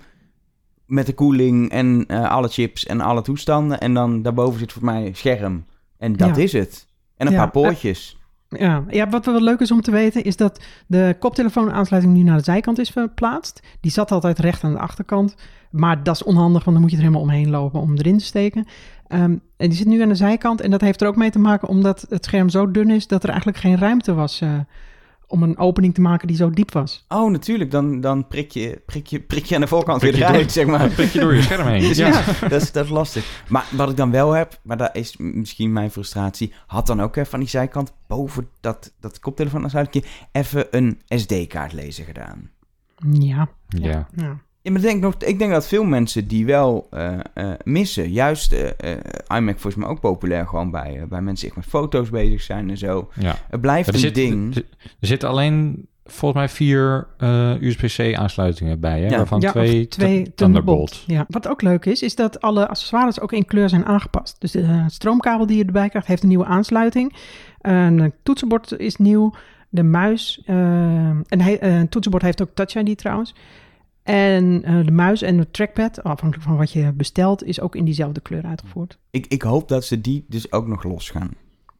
[0.86, 3.80] Met de koeling en eh, alle chips en alle toestanden.
[3.80, 5.66] En dan daarboven zit voor mij scherm.
[5.98, 6.44] En dat Ja.
[6.44, 6.88] is het.
[7.18, 8.17] En een Ja, paar poortjes.
[8.50, 12.38] Ja, ja, wat wel leuk is om te weten is dat de koptelefoonaansluiting nu naar
[12.38, 13.60] de zijkant is verplaatst.
[13.82, 15.36] Die zat altijd recht aan de achterkant.
[15.72, 18.26] Maar dat is onhandig, want dan moet je er helemaal omheen lopen om erin te
[18.26, 18.66] steken.
[19.08, 19.22] Ehm,
[19.58, 20.62] en die zit nu aan de zijkant.
[20.62, 23.24] En dat heeft er ook mee te maken omdat het scherm zo dun is dat
[23.24, 24.50] er eigenlijk geen ruimte was eh,
[25.28, 27.06] om een opening te maken die zo diep was.
[27.08, 27.72] Oh, natuurlijk.
[27.72, 30.50] Dan, dan prik, je, prik, je, prik je aan de voorkant Prik weer eruit, door-
[30.50, 30.90] zeg maar.
[30.96, 31.80] Prik je door je scherm heen.
[31.82, 32.08] Dus Ja.
[32.08, 33.44] ja, dat, is, dat is lastig.
[33.50, 37.16] Maar wat ik dan wel heb, maar dat is misschien mijn frustratie, had dan ook
[37.16, 39.70] even aan die zijkant boven dat, dat koptelefoon
[40.32, 42.50] even een SD-kaartlezer gedaan.
[43.12, 43.50] Ja.
[43.68, 44.08] Ja.
[44.16, 44.40] ja.
[44.68, 48.12] Ja, maar ik denk, nog, ik denk dat veel mensen die wel eh, eh, missen.
[48.12, 51.82] Juist eh eh, iMac volgens mij ook populair gewoon bij, bij mensen die echt met
[51.82, 53.10] foto's bezig zijn en zo.
[53.20, 53.36] ja.
[53.50, 54.56] Het blijft er, een zit, ding.
[54.56, 54.64] er,
[55.00, 59.08] er zitten alleen volgens mij vier eh, USB-C aansluitingen bij, hè?
[59.08, 59.18] Ja.
[59.18, 61.04] waarvan Ja, twee, Thunderbolt.
[61.06, 61.26] Ja.
[61.28, 64.36] Wat ook leuk is, is dat alle accessoires ook in kleur zijn aangepast.
[64.40, 67.16] Dus de stroomkabel die je erbij krijgt, heeft een nieuwe aansluiting.
[67.62, 69.34] Een toetsenbord is nieuw.
[69.70, 70.42] De muis.
[70.46, 71.26] en
[71.60, 73.34] een toetsenbord heeft ook Touch ID trouwens.
[74.08, 77.86] En eh, de muis en de trackpad, afhankelijk van wat je bestelt, is ook in
[77.86, 78.98] diezelfde kleur uitgevoerd.
[79.12, 81.32] Ik, ik hoop dat ze die dus ook nog los gaan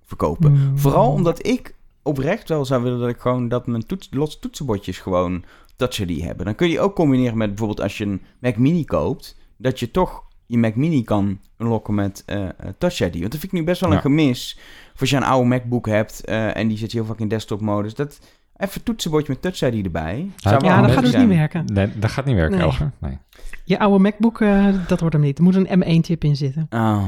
[0.06, 0.52] verkopen.
[0.52, 0.78] Mm.
[0.78, 5.00] Vooral omdat ik oprecht wel zou willen dat ik gewoon dat mijn toets, los toetsenbordjes
[5.00, 5.44] gewoon
[5.76, 6.46] Touch ID hebben.
[6.46, 9.80] Dan kun je die ook combineren met bijvoorbeeld als je een Mac Mini koopt, dat
[9.80, 13.20] je toch je Mac Mini kan unlocken met eh, eh, Touch ID.
[13.20, 13.96] Want dat vind ik nu best wel Ja.
[13.96, 14.60] een gemis.
[14.94, 17.62] Of als je een oude MacBook hebt eh, en die zit heel vaak in desktop
[17.62, 17.94] modus.
[17.94, 18.20] Dat
[18.58, 20.30] even toetsenbordje met Touch ID erbij.
[20.36, 21.66] Zou Ja, dat gaat dus niet werken.
[21.66, 22.66] Nee, dat gaat niet werken, Nee.
[22.66, 22.92] Elger.
[23.00, 23.18] Nee.
[23.64, 25.38] Je oude MacBook, eh, dat wordt hem niet.
[25.38, 26.68] Er moet een M1-chip in zitten.
[26.70, 27.08] Oh.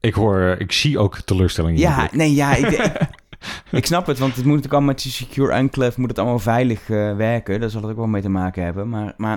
[0.00, 3.08] Ik hoor, ik zie ook teleurstelling in je Ja, nee, ja, ik, ik,
[3.80, 6.38] ik snap het, want het moet natuurlijk allemaal met die secure enclave, moet het allemaal
[6.38, 7.60] veilig eh, werken.
[7.60, 9.36] Daar zal het ook wel mee te maken hebben, maar, maar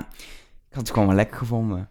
[0.68, 1.88] ik had het gewoon wel lekker gevonden.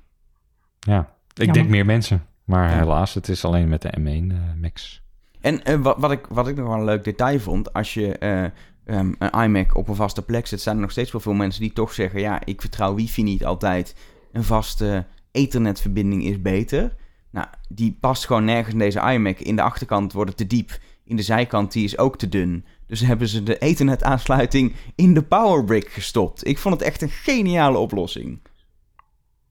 [0.80, 1.56] Ja, ik Jammer.
[1.56, 2.26] denk meer mensen.
[2.44, 2.78] Maar Ja.
[2.78, 5.02] helaas, het is alleen met de M1 eh, Max.
[5.42, 8.18] En eh, wat, wat, ik, wat ik nog wel een leuk detail vond, als je
[8.18, 8.44] eh,
[8.86, 11.62] ehm, een iMac op een vaste plek zet, zijn er nog steeds wel veel mensen
[11.62, 13.96] die toch zeggen, ja, ik vertrouw wifi niet altijd.
[14.32, 16.96] Een vaste ethernetverbinding is beter.
[17.32, 19.40] Nou, die past gewoon nergens in deze iMac.
[19.40, 20.80] In de achterkant wordt het te diep.
[21.04, 22.66] In de zijkant die is ook te dun.
[22.88, 26.48] Dus hebben ze de ethernet aansluiting in de powerbrick gestopt.
[26.48, 28.40] Ik vond het echt een geniale oplossing.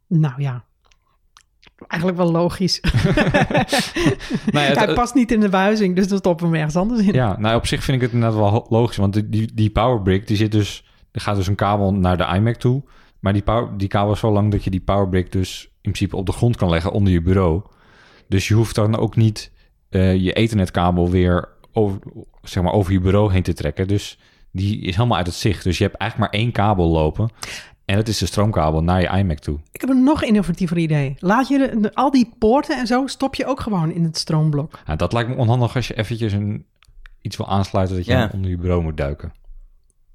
[0.07, 0.64] Nou ja.
[1.88, 2.81] Eigenlijk wel logisch.
[4.51, 6.83] Nou ja, het- Hij past niet in de buizing, dus dan stoppen we hem ergens
[6.83, 7.12] anders in.
[7.14, 8.96] Ja, nou op zich vind ik het inderdaad wel logisch.
[8.96, 10.85] Want die, die, die powerbrick, die zit dus...
[11.12, 12.83] Er gaat dus een kabel naar de iMac toe.
[13.20, 16.16] Maar die, power, die kabel is zo lang dat je die powerbrick dus in principe
[16.16, 17.62] op de grond kan leggen onder je bureau.
[18.29, 19.53] Dus je hoeft dan ook niet
[19.88, 21.98] eh, je ethernetkabel weer over,
[22.42, 23.88] zeg maar, over je bureau heen te trekken.
[23.88, 24.18] Dus
[24.53, 25.64] die is helemaal uit het zicht.
[25.64, 27.29] Dus je hebt eigenlijk maar één kabel lopen.
[27.88, 29.59] En dat is de stroomkabel naar je iMac toe.
[29.72, 31.14] Ik heb een nog innovatiever idee.
[31.18, 34.18] Laat je de- de- al die poorten en zo, stop je ook gewoon in het
[34.18, 34.79] stroomblok.
[34.87, 36.64] Nou, dat lijkt me onhandig als je eventjes een,
[37.22, 38.31] iets wil aansluiten dat je Ja.
[38.33, 39.33] onder je bureau moet duiken.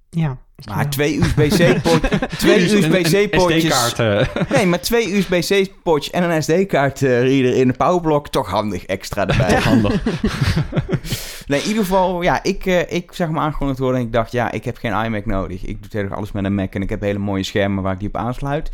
[0.10, 0.38] Ja.
[0.68, 2.20] Maar twee USB-C-poortjes...
[2.38, 3.74] twee USB-C-poortjes...
[3.88, 4.28] SD-kaart.
[4.36, 8.28] eh, Nee, maar twee USB-C-poortjes en een SD-kaart-reader in een powerblok.
[8.30, 9.60] Toch handig extra erbij.
[9.70, 10.04] handig.
[11.54, 14.32] Nee, in ieder geval, ja, ik, eh, ik zag me aangekondigd worden en ik dacht,
[14.32, 15.62] ja, ik heb geen iMac nodig.
[15.62, 18.00] Ik doe tegenwoordig alles met een Mac en ik heb hele mooie schermen waar ik
[18.00, 18.72] die op aansluit.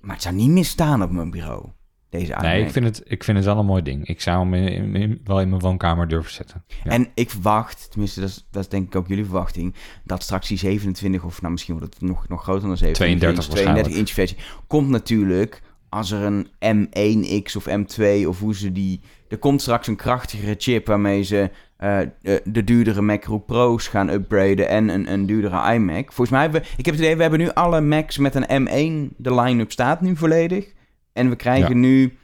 [0.00, 1.66] Maar het zou niet meer staan op mijn bureau,
[2.10, 2.42] deze iMac.
[2.42, 4.06] Nee, ik vind, het, ik vind het wel een mooi ding.
[4.06, 6.64] Ik zou hem in- in- wel in mijn woonkamer durven zetten.
[6.84, 6.90] Ja.
[6.90, 9.74] En ik verwacht, tenminste, dat is, dat is denk ik ook jullie verwachting,
[10.04, 13.44] dat straks die 27 of nou misschien wordt het nog, nog groter dan 27 32
[13.48, 15.62] inch, 32 inch versie, komt natuurlijk
[15.96, 16.46] als er een
[16.88, 19.00] M1X of M2 of hoe ze die...
[19.28, 24.08] Er komt straks een krachtigere chip waarmee ze eh, de, de duurdere MacBook Pro's gaan
[24.08, 26.04] upgraden en een, een duurdere iMac.
[26.06, 28.68] Volgens mij hebben we, ik heb het idee, we hebben nu alle Macs met een
[28.68, 30.72] M1, de line-up staat nu volledig.
[31.12, 31.80] En we krijgen Ja.
[31.80, 32.18] nu,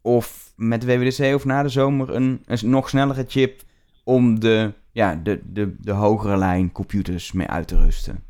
[0.00, 3.62] of met WWDC of na de zomer, een, een nog snellere chip
[4.04, 8.24] om de, ja, de, de, de hogere lijn computers mee uit te rusten.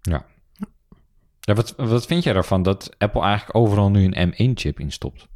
[0.00, 0.24] Ja,
[1.54, 5.28] wat, wat vind jij ervan dat Apple eigenlijk overal nu een M1-chip instopt?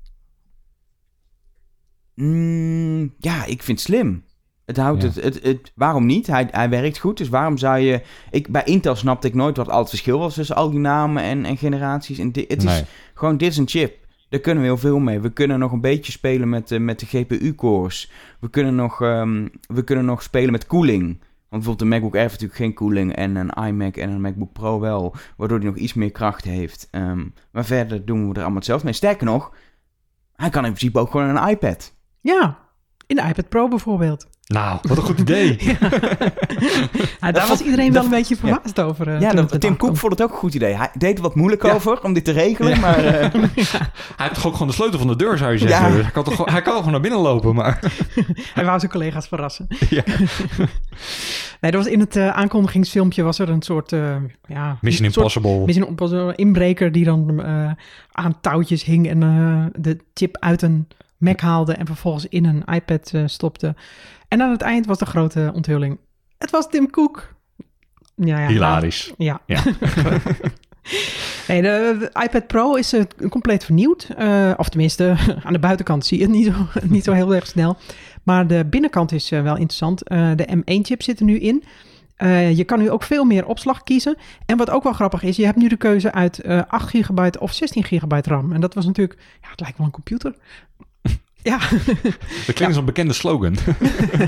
[2.14, 4.24] Mm, ja, ik vind het slim.
[4.66, 5.08] Het houdt Ja.
[5.08, 6.26] het, het, het, waarom niet?
[6.26, 8.02] Hij, hij werkt goed, dus waarom zou je...
[8.30, 11.22] Ik, bij Intel snapte ik nooit wat al het verschil was tussen al die namen
[11.22, 12.18] en, en generaties.
[12.18, 12.82] En di- het is
[13.14, 14.00] gewoon, dit is een chip.
[14.28, 15.20] Daar kunnen we heel veel mee.
[15.20, 18.10] We kunnen nog een beetje spelen met, de met de GPU-cores.
[18.40, 21.20] We, kunnen nog, ehm, we kunnen nog spelen met koeling.
[21.52, 23.16] Want bijvoorbeeld de MacBook Air heeft natuurlijk geen koeling...
[23.16, 25.14] en een iMac en een MacBook Pro wel...
[25.36, 26.88] waardoor die nog iets meer kracht heeft.
[26.90, 28.94] Ehm, maar verder doen we er allemaal hetzelfde mee.
[28.94, 29.54] Sterker nog,
[30.36, 31.94] hij kan in principe ook gewoon een iPad.
[32.20, 32.58] Ja,
[33.06, 34.28] in de iPad Pro bijvoorbeeld.
[34.52, 35.58] Nou, wat een goed idee.
[37.20, 39.08] Ja, daar was iedereen wel dat- een beetje verbaasd over.
[39.08, 40.74] eh, Ja, dat, Tim Cook vond het ook een goed idee.
[40.76, 41.72] Hij deed er wat moeilijk Ja.
[41.72, 42.78] over om dit te regelen, Ja.
[42.80, 43.04] maar...
[43.04, 43.40] eh, Hij
[44.16, 45.86] heeft toch ook gewoon de sleutel van de deur, zou je zeggen.
[45.88, 45.92] Ja.
[45.94, 47.78] Dus hij, kan toch, gewoon- hij kan gewoon naar binnen lopen, maar...
[48.54, 49.66] Hij wou zijn collega's verrassen.
[49.90, 50.02] Ja.
[51.60, 53.92] Nee, er was in het eh, aankondigingsfilmpje was er een soort...
[53.92, 54.16] eh,
[54.48, 55.64] ja, Mission een soort Impossible.
[55.66, 57.70] Mission Impossible inbreker die dan eh,
[58.12, 62.64] aan touwtjes hing en eh, de chip uit een Mac haalde en vervolgens in een
[62.74, 63.74] iPad eh, stopte.
[64.32, 65.98] En aan het eind was de grote onthulling.
[66.38, 67.34] Het was Tim Cook.
[68.14, 69.12] Ja, ja, Hilarisch.
[69.16, 69.40] Ja.
[69.46, 69.62] Ja.
[71.46, 74.08] de, de iPad Pro is eh, compleet vernieuwd.
[74.16, 77.46] Eh, of tenminste, aan de buitenkant zie je het niet zo, niet zo heel erg
[77.46, 77.76] snel.
[78.22, 79.98] Maar de binnenkant is eh, wel interessant.
[80.08, 81.64] De M1-chip zit er nu in.
[82.54, 84.16] Je kan nu ook veel meer opslag kiezen.
[84.46, 87.40] En wat ook wel grappig is, je hebt nu de keuze uit eh 8 gigabyte
[87.40, 88.52] of 16 gigabyte RAM.
[88.52, 90.34] En dat was natuurlijk, ja, het lijkt wel een computer.
[91.42, 91.58] Ja,
[92.46, 93.56] Dat klinkt als een bekende slogan.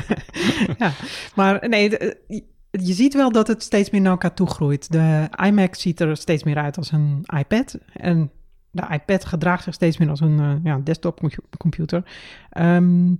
[0.78, 0.92] ja,
[1.34, 2.44] maar nee, de- je-
[2.92, 4.92] ziet wel dat het steeds meer naar elkaar toe groeit.
[4.92, 7.78] De iMac ziet er steeds meer uit als een iPad.
[7.92, 8.30] En
[8.70, 12.02] de iPad gedraagt zich steeds meer als een eh, ja, desktopcomputer.
[12.50, 13.14] Ehm,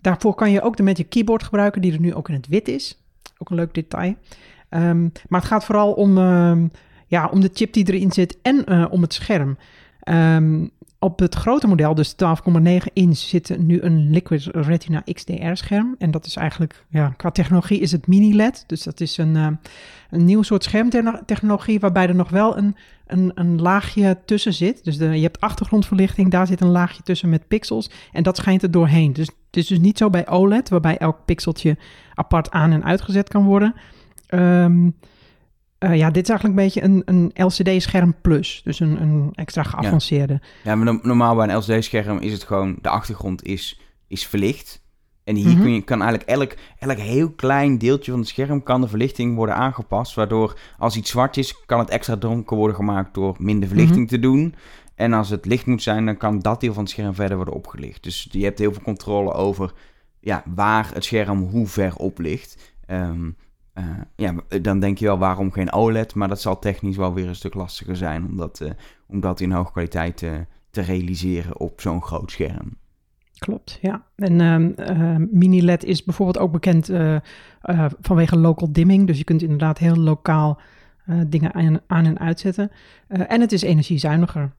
[0.00, 2.68] daarvoor kan je ook de Magic Keyboard gebruiken, die er nu ook in het wit
[2.68, 3.02] is.
[3.38, 4.14] Ook een leuk detail.
[4.68, 6.66] Ehm, maar het gaat vooral om, ehm,
[7.06, 9.56] ja, om de chip die erin zit en eh, om het scherm.
[10.02, 10.66] Ehm,
[10.98, 15.94] op het grote model, dus 12,9 inch, zit nu een Liquid Retina XDR-scherm.
[15.98, 18.64] En dat is eigenlijk, ja, qua technologie is het mini-LED.
[18.66, 19.46] Dus dat is een, eh,
[20.10, 24.84] een nieuw soort schermtechnologie waarbij er nog wel een, een, een laagje tussen zit.
[24.84, 27.90] Dus je hebt achtergrondverlichting, daar zit een laagje tussen met pixels.
[28.12, 29.12] En dat schijnt er doorheen.
[29.12, 31.76] Dus het is dus niet zo bij OLED, waarbij elk pixeltje
[32.14, 33.74] apart aan- en uitgezet kan worden.
[34.26, 34.88] Ehm,
[35.82, 37.02] eh, ja, dit is eigenlijk een beetje een,
[37.34, 38.60] een LCD-scherm plus.
[38.64, 40.40] Dus een, een extra geavanceerde.
[40.64, 42.78] ja, maar no- normaal bij een LCD-scherm is het gewoon...
[42.80, 44.80] De achtergrond is, is verlicht.
[45.24, 45.60] En hier Mhm.
[45.60, 48.62] kun je, kan eigenlijk elk, elk heel klein deeltje van het scherm...
[48.62, 50.14] kan de verlichting worden aangepast.
[50.14, 53.14] Waardoor als iets zwart is, kan het extra donker worden gemaakt...
[53.14, 54.54] door minder verlichting te doen.
[54.94, 57.54] En als het licht moet zijn, dan kan dat deel van het scherm verder worden
[57.54, 58.02] opgelicht.
[58.02, 59.72] Dus je hebt heel veel controle over
[60.20, 62.74] ja, waar het scherm hoe ver op ligt.
[62.86, 63.30] Ehm,
[63.72, 63.84] eh,
[64.16, 67.34] ja, dan denk je wel waarom geen OLED, maar dat zal technisch wel weer een
[67.34, 68.70] stuk lastiger zijn om dat, eh,
[69.06, 70.30] om dat in hoge kwaliteit eh,
[70.70, 72.76] te realiseren op zo'n groot scherm.
[73.38, 74.04] Klopt, ja.
[74.16, 76.90] En ehm, eh, mini-LED is bijvoorbeeld ook bekend
[78.00, 79.06] vanwege local dimming.
[79.06, 80.60] Dus je kunt inderdaad heel lokaal
[81.26, 82.70] dingen aan, aan en uitzetten.
[83.08, 84.52] En het is energiezuiniger.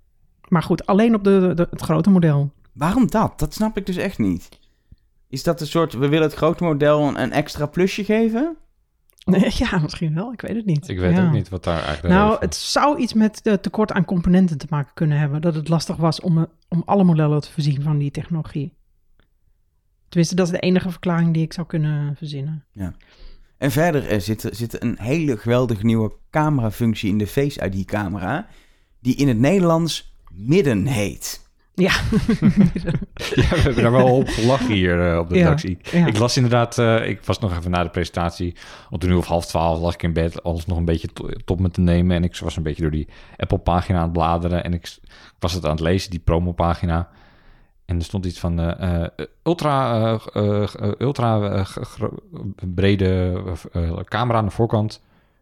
[0.47, 2.51] Maar goed, alleen op de, de- het grote model.
[2.73, 3.39] Waarom dat?
[3.39, 4.49] Dat snap ik dus echt niet.
[5.29, 8.55] Is dat een soort, we willen het grote model een extra plusje geven?
[9.25, 10.33] Nee, ja, misschien wel.
[10.33, 10.87] Ik weet het niet.
[10.89, 11.25] Ik weet Ja.
[11.25, 12.15] ook niet wat daar eigenlijk...
[12.15, 15.41] Nou, het zou iets met de tekort aan componenten te maken kunnen hebben.
[15.41, 18.73] Dat het lastig was om, eh, om alle modellen te voorzien van die technologie.
[20.09, 22.65] Tenminste, dat is de enige verklaring die ik zou kunnen verzinnen.
[22.73, 22.95] En
[23.57, 28.47] En verder eh, zit, er, zit een hele geweldige nieuwe camerafunctie in de Face ID-camera,
[28.99, 31.41] die in het Nederlands midden heet.
[31.75, 31.91] Ja.
[33.35, 35.77] Ja, we hebben daar wel op gelachen hier eh, op de redactie.
[35.91, 36.05] ja.
[36.07, 38.55] Ik las inderdaad, eh, ik was nog even na de presentatie,
[38.89, 41.29] om toen uur of half twaalf lag ik in bed, alles nog een beetje to-
[41.45, 42.15] tot me te nemen.
[42.15, 43.07] En ik was een beetje door die
[43.37, 44.63] Apple-pagina aan het bladeren.
[44.63, 44.97] En ik
[45.39, 47.09] was het aan het lezen, die promo-pagina.
[47.85, 48.75] En er stond iets van
[49.43, 50.19] ultra,
[50.99, 51.63] ultra
[52.73, 53.41] brede
[54.03, 55.01] camera aan de voorkant,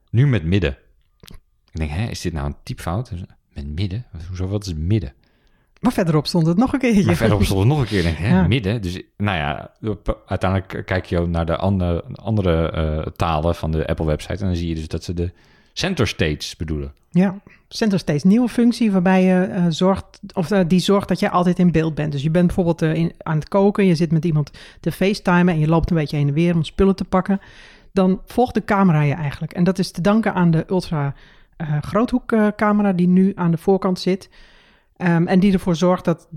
[0.10, 0.78] nu met midden.
[1.72, 3.12] Ik denk, hè, is dit nou een typfout?
[3.54, 4.06] Met midden?
[4.28, 5.14] Hoezo, wat is midden?
[5.82, 7.06] Maar verderop stond het nog een keertje.
[7.06, 8.48] Maar verderop stond het nog een keer, ik, hè, Ja.
[8.48, 8.82] midden.
[8.82, 9.72] Dus nou ja,
[10.26, 14.42] uiteindelijk kijk je ook naar de andere, andere eh, talen van de Apple-website.
[14.42, 15.32] En dan zie je dus dat ze de
[15.74, 16.94] center stage bedoelen.
[17.10, 17.36] Ja,
[17.68, 21.60] Center Stage, nieuwe functie waarbij je eh, zorgt, of eh, die zorgt dat jij altijd
[21.60, 22.12] in beeld bent.
[22.12, 25.60] Dus je bent bijvoorbeeld in, aan het koken, je zit met iemand te facetimen en
[25.60, 27.42] je loopt een beetje heen en weer om spullen te pakken.
[27.94, 29.54] Dan volgt de camera je eigenlijk.
[29.54, 31.14] En dat is te danken aan de ultra
[31.82, 34.30] groothoekcamera die nu aan de voorkant zit.
[35.02, 36.28] Ehm, en die ervoor zorgt dat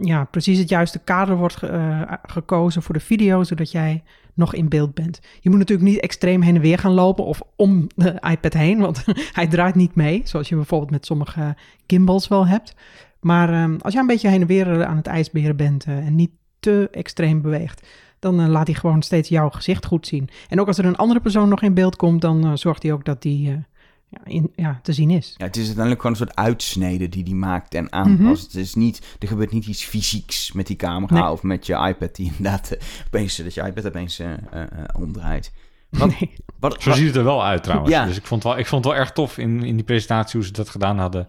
[0.00, 4.02] ja, precies het juiste kader wordt eh, gekozen voor de video, zodat jij
[4.34, 5.20] nog in beeld bent.
[5.40, 8.78] Je moet natuurlijk niet extreem heen en weer gaan lopen of om de iPad heen,
[8.78, 9.04] want
[9.38, 11.56] hij draait niet mee, zoals je bijvoorbeeld met sommige
[11.86, 12.74] gimbals wel hebt.
[13.20, 15.96] Maar ehm, als jij een beetje heen en weer eh, aan het ijsberen bent eh,
[15.96, 17.86] en niet te extreem beweegt,
[18.18, 20.28] dan laat hij gewoon steeds jouw gezicht goed zien.
[20.48, 23.04] En ook als er een andere persoon nog in beeld komt, dan zorgt hij ook
[23.04, 23.64] dat die
[24.12, 25.34] ja, in, ja, te zien is.
[25.36, 28.42] Ja, het is uiteindelijk gewoon een soort uitsnede die die maakt en aanpast.
[28.42, 31.30] Het is niet, er gebeurt niet iets fysieks met die camera Nee.
[31.30, 34.66] of met je iPad die inderdaad eh, opeens, dat je iPad opeens eh, eh, eh,
[35.00, 35.52] omdraait.
[35.88, 36.32] Wat, Nee.
[36.60, 37.90] wat, Zo wat- ziet het er wel uit trouwens.
[37.90, 38.04] Ja.
[38.06, 40.38] Dus ik vond, het wel, ik vond het wel erg tof in, in die presentatie
[40.38, 41.26] hoe ze dat gedaan hadden.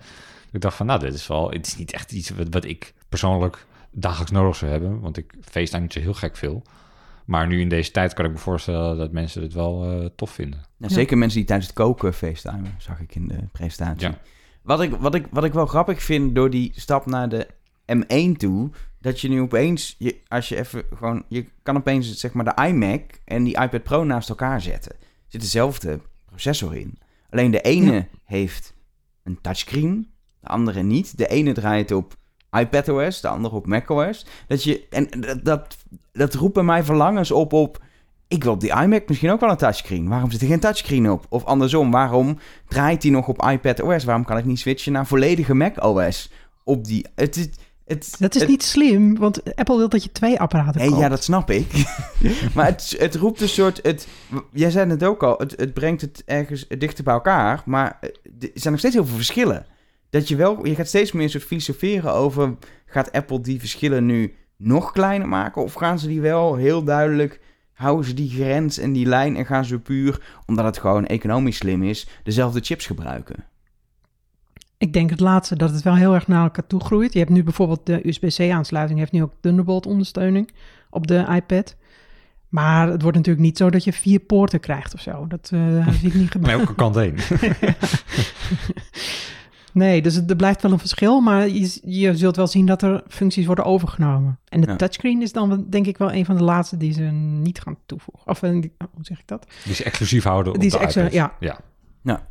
[0.51, 1.49] Ik dacht van, nou, dit is wel...
[1.51, 4.99] Het is niet echt iets wat, wat ik persoonlijk dagelijks nodig zou hebben.
[4.99, 6.63] Want ik FaceTime niet zo heel gek veel.
[7.25, 10.31] Maar nu in deze tijd kan ik me voorstellen dat mensen het wel eh, tof
[10.31, 10.61] vinden.
[10.77, 14.07] Nou, zeker mensen die tijdens het koken facetimen, zag ik in de presentatie.
[14.07, 14.17] Ja.
[14.61, 17.47] Wat, ik, wat, ik, wat ik wel grappig vind door die stap naar de
[17.95, 18.69] M1 toe,
[18.99, 22.67] dat je nu opeens, je, als je even gewoon, je kan opeens zeg maar de
[22.67, 24.91] iMac en die iPad Pro naast elkaar zetten.
[24.91, 26.97] Er zit dezelfde processor in.
[27.29, 28.73] Alleen de ene heeft
[29.23, 31.17] een touchscreen, de andere niet.
[31.17, 32.15] De ene draait op
[32.53, 34.25] iPadOS, de andere op macOS.
[34.47, 35.77] Dat je, en dat, dat,
[36.11, 37.81] dat roept bij mij verlangens op op...
[38.27, 40.07] Ik wil op die iMac misschien ook wel een touchscreen.
[40.09, 41.25] Waarom zit er geen touchscreen op?
[41.29, 42.37] Of andersom, waarom
[42.67, 44.03] draait die nog op iPadOS?
[44.03, 46.31] Waarom kan ik niet switchen naar volledige macOS?
[46.63, 47.05] Op die...
[47.15, 47.49] Het, is-
[47.85, 51.01] het, Dat is het- niet slim, want Apple wil dat je twee apparaten Nee, koopt.
[51.01, 51.71] ja, dat snap ik.
[52.55, 53.79] maar het, het roept een soort...
[53.83, 54.07] Het,
[54.51, 57.61] jij zei het ook al, het, het brengt het ergens dichter bij elkaar.
[57.65, 59.65] Maar eh, er zijn nog steeds heel veel verschillen.
[60.13, 60.65] Dat je wel...
[60.65, 62.55] Je gaat steeds meer soort filosoferen over...
[62.85, 65.63] Gaat Apple die verschillen nu nog kleiner maken?
[65.63, 67.39] Of gaan ze die wel heel duidelijk...
[67.73, 70.21] Houden ze die grens en die lijn en gaan ze puur...
[70.45, 72.07] Omdat het gewoon economisch slim is...
[72.23, 73.35] Dezelfde chips gebruiken?
[74.77, 77.13] Ik denk het laatste, dat het wel heel erg naar elkaar toe groeit.
[77.13, 80.51] Je hebt nu bijvoorbeeld de USB-C-aansluiting, heeft nu ook Thunderbolt-ondersteuning
[80.89, 81.75] op de iPad.
[82.49, 85.27] Maar het wordt natuurlijk niet zo dat je vier poorten krijgt of zo.
[85.27, 86.59] Dat eh, zie ik niet Nee, gebeuren.
[86.59, 87.15] elke kant heen.
[89.73, 92.81] Nee, dus het, er blijft wel een verschil, maar je, je zult wel zien dat
[92.81, 94.39] er functies worden overgenomen.
[94.47, 94.75] En de Ja.
[94.75, 98.27] touchscreen is dan denk ik wel een van de laatste die ze niet gaan toevoegen.
[98.27, 99.47] Of eh, die- hoe zeg ik dat?
[99.63, 101.13] Die is exclusief houden op Die is de extra- iPad.
[101.13, 101.33] ja.
[102.03, 102.27] ja.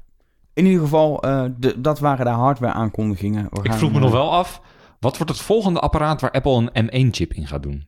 [0.54, 3.46] In ieder geval, eh, de, dat waren de hardware aankondigingen.
[3.50, 4.60] We Ik vroeg me eh, nog wel af,
[5.00, 7.86] wat wordt het volgende apparaat waar Apple een M1-chip in gaat doen?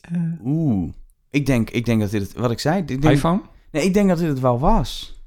[0.00, 0.92] Eh, Oeh.
[1.30, 2.32] Ik denk, ik denk dat dit het...
[2.34, 2.78] Wat ik zei?
[2.78, 3.40] Ik denk, iPhone?
[3.70, 5.20] Nee, ik denk dat dit het wel was.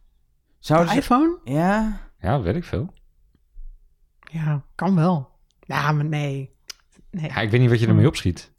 [0.60, 0.96] de ze...
[0.96, 1.38] iPhone?
[1.44, 2.00] Ja?
[2.22, 2.94] Ja, weet ik veel.
[4.32, 5.30] Ja, kan wel.
[5.60, 6.50] Ja, maar nee.
[7.12, 7.30] nee.
[7.30, 8.10] Ja, ik weet niet wat je ermee Hmm.
[8.10, 8.52] opschiet.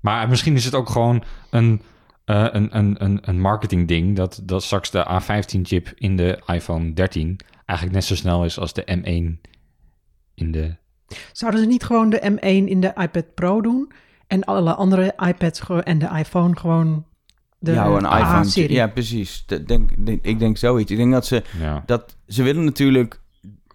[0.00, 1.82] Maar misschien is het ook gewoon een,
[2.24, 4.16] eh, een, een, een, een marketing ding...
[4.16, 8.72] Dat, dat straks de A15-chip in de iPhone 13 eigenlijk net zo snel is als
[8.72, 9.50] de M1
[10.34, 10.76] in de...
[11.32, 13.92] Zouden ze niet gewoon de M1 in de iPad Pro doen
[14.26, 17.06] en alle andere iPads en de iPhone gewoon
[17.64, 18.72] de ja, een iPhone.
[18.72, 19.44] Ja, precies.
[19.46, 20.90] Dat denk, denk- ik denk zoiets.
[20.90, 21.42] Ik denk dat ze...
[21.60, 23.20] Ja, Dat, ze willen natuurlijk...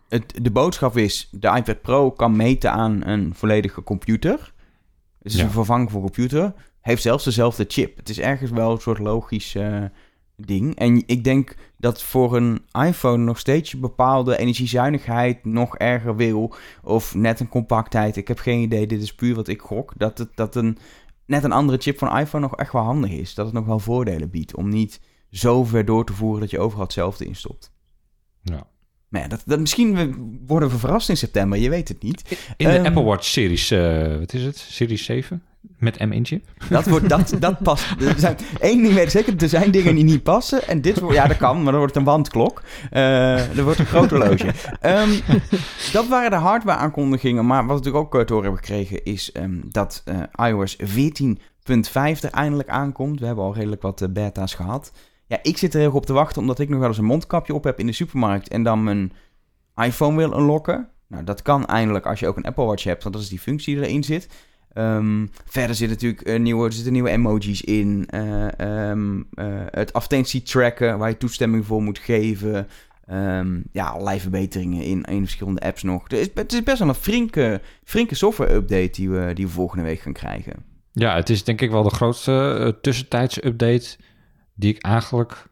[0.09, 1.27] Het, de boodschap is...
[1.31, 4.53] De iPad Pro kan meten aan een volledige computer.
[5.23, 5.43] Het is Ja.
[5.43, 6.53] een vervanging voor computer.
[6.81, 7.97] Heeft zelfs dezelfde chip.
[7.97, 9.83] Het is ergens wel een soort logisch eh,
[10.35, 10.75] ding.
[10.75, 16.53] En ik denk dat voor een iPhone nog steeds je bepaalde energiezuinigheid nog erger wil.
[16.83, 18.15] Of net een compactheid.
[18.15, 18.87] Ik heb geen idee.
[18.87, 19.93] Dit is puur wat ik gok.
[19.97, 20.77] Dat, het, dat een,
[21.29, 23.33] net een andere chip van iPhone nog echt wel handig is.
[23.33, 24.55] Dat het nog wel voordelen biedt.
[24.55, 24.99] Om niet
[25.31, 27.71] zo ver door te voeren dat je overal hetzelfde instopt.
[28.43, 28.67] ja.
[29.09, 31.59] Maar ja, dat, dat, misschien worden we verrast in september.
[31.59, 32.45] Je weet het niet.
[32.57, 34.57] In de Ehm, Apple Watch series, eh, wat is het?
[34.57, 35.43] Series 7?
[35.77, 36.45] Met M1-chip?
[36.69, 38.01] Dat, wordt, dat, dat past.
[38.01, 40.67] Er zijn, één ding weet ik zeker, er zijn dingen die niet passen.
[40.67, 42.61] En dit wordt, ja, dat kan, maar dan wordt het een wandklok.
[42.91, 44.53] Uh, er wordt een groot horloge.
[44.81, 45.21] Um,
[45.91, 47.45] dat waren de hardware aankondigingen.
[47.45, 50.83] Maar wat we ook te horen hebben gekregen, is um, dat uh, iOS 14.5
[51.93, 53.19] er eindelijk aankomt.
[53.19, 54.91] We hebben al redelijk wat uh, beta's gehad.
[55.25, 57.53] Ja, ik zit er heel op te wachten, omdat ik nog wel eens een mondkapje
[57.53, 58.47] op heb in de supermarkt.
[58.47, 59.11] En dan mijn
[59.75, 60.89] iPhone wil unlocken.
[61.07, 63.39] Nou, dat kan eindelijk als je ook een Apple Watch hebt, want dat is die
[63.39, 64.27] functie die erin zit.
[64.73, 68.07] Um, verder zit natuurlijk uh, nieuwe, er zitten nieuwe emojis in.
[68.13, 68.47] Uh,
[68.89, 72.67] um, uh, het advertentie tracken, waar je toestemming voor moet geven.
[73.11, 76.03] Um, ja, allerlei verbeteringen in, in verschillende apps nog.
[76.07, 80.53] Het is, best wel een flinke, flinke software-update die we, die volgende week gaan krijgen.
[80.91, 83.97] Ja, het is denk ik wel de grootste tussentijdse update
[84.55, 85.48] die ik eigenlijk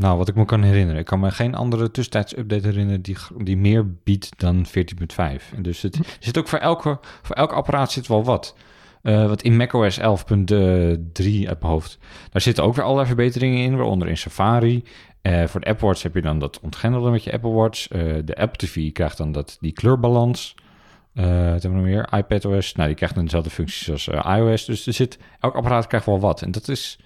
[0.00, 1.00] nou, wat ik me kan herinneren.
[1.00, 5.60] Ik kan me geen andere tussentijds update herinneren die, die meer biedt dan 14.5.
[5.60, 8.56] Dus het zit ook voor elke, voor elk apparaat zit wel wat.
[9.02, 11.98] Uh, wat in macOS 11.3 uit mijn hoofd.
[12.30, 14.84] Daar zitten ook weer allerlei verbeteringen in, waaronder in Safari.
[15.22, 17.92] Uh, voor de Apple Watch heb je dan dat ontgrendelde met je Apple Watch.
[17.92, 20.54] Uh, de Apple TV krijgt dan dat, die kleurbalans.
[21.14, 22.08] wat hebben we nog meer?
[22.18, 22.74] iPadOS.
[22.74, 24.64] Nou, die krijgt dan dezelfde functies als iOS.
[24.64, 26.42] Dus er zit, elk apparaat krijgt wel wat.
[26.42, 26.98] En dat is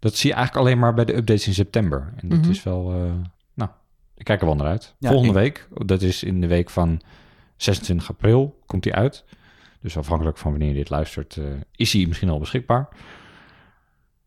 [0.00, 2.12] dat zie je eigenlijk alleen maar bij de updates in september.
[2.16, 2.50] En dat mhm.
[2.50, 3.12] is wel, uh,
[3.54, 3.70] nou,
[4.16, 4.94] ik kijk er wel naar uit.
[5.00, 7.00] Volgende week, dat is in de week van
[7.56, 9.24] 26 april, komt die uit.
[9.80, 11.44] Dus afhankelijk van wanneer je dit luistert, uh,
[11.76, 12.88] is hij misschien al beschikbaar.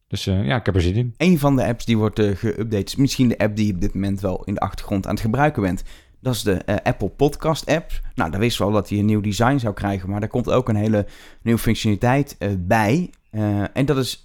[0.08, 1.14] Dus uh, ja, ik heb er zin in.
[1.18, 4.22] Een van de apps die wordt geüpdate, misschien de app die je op dit moment
[4.22, 5.84] wel in de achtergrond aan het gebruiken bent.
[6.24, 7.92] Dat is de Apple Podcast app.
[8.16, 10.52] Nou, daar wisten we al dat hij een nieuw design zou krijgen, maar daar komt
[10.52, 11.06] ook een hele
[11.42, 13.10] nieuwe functionaliteit bij.
[13.32, 14.20] Uh, en dat is,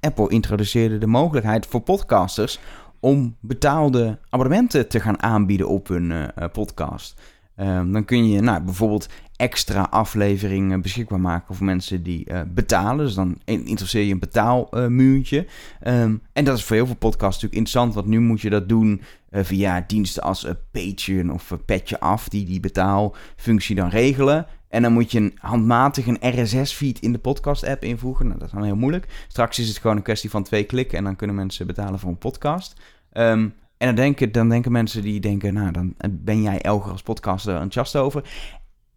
[0.00, 2.58] Apple introduceerde de mogelijkheid voor podcasters
[3.00, 7.20] om betaalde abonnementen te gaan aanbieden op hun podcast.
[7.56, 13.04] Um, dan kun je nou, bijvoorbeeld extra afleveringen beschikbaar maken voor mensen die betalen.
[13.04, 15.46] Dus dan interesseer je een betaalmuurtje.
[15.86, 18.68] Um, en dat is voor heel veel podcasts natuurlijk interessant, want nu moet je dat
[18.68, 19.00] doen
[19.32, 24.46] via diensten als Patreon of Petje Af, die die betaalfunctie dan regelen.
[24.68, 28.26] En dan moet je een handmatig een RSS-feed in de podcast-app invoegen.
[28.26, 29.24] Nou, dat is dan heel moeilijk.
[29.28, 32.10] Straks is het gewoon een kwestie van twee klikken en dan kunnen mensen betalen voor
[32.10, 32.80] een podcast.
[33.12, 37.02] Um, en dan denken, dan denken mensen die denken, nou, dan ben jij Elger als
[37.02, 38.24] podcaster enthousiast over.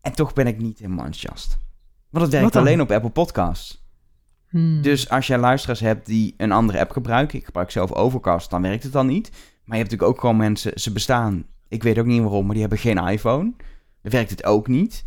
[0.02, 1.58] En toch ben ik niet helemaal enthousiast.
[2.10, 3.84] Want het werkt alleen op Apple Podcasts.
[4.50, 4.82] Hmm.
[4.82, 8.62] Dus als jij luisteraars hebt die een andere app gebruiken, ik gebruik zelf Overcast, dan
[8.62, 9.32] werkt het dan niet.
[9.66, 12.53] Maar je hebt natuurlijk ook gewoon mensen, ze bestaan, ik weet ook niet waarom, maar
[12.53, 13.53] die hebben geen iPhone.
[14.01, 15.03] Dan werkt het ook niet.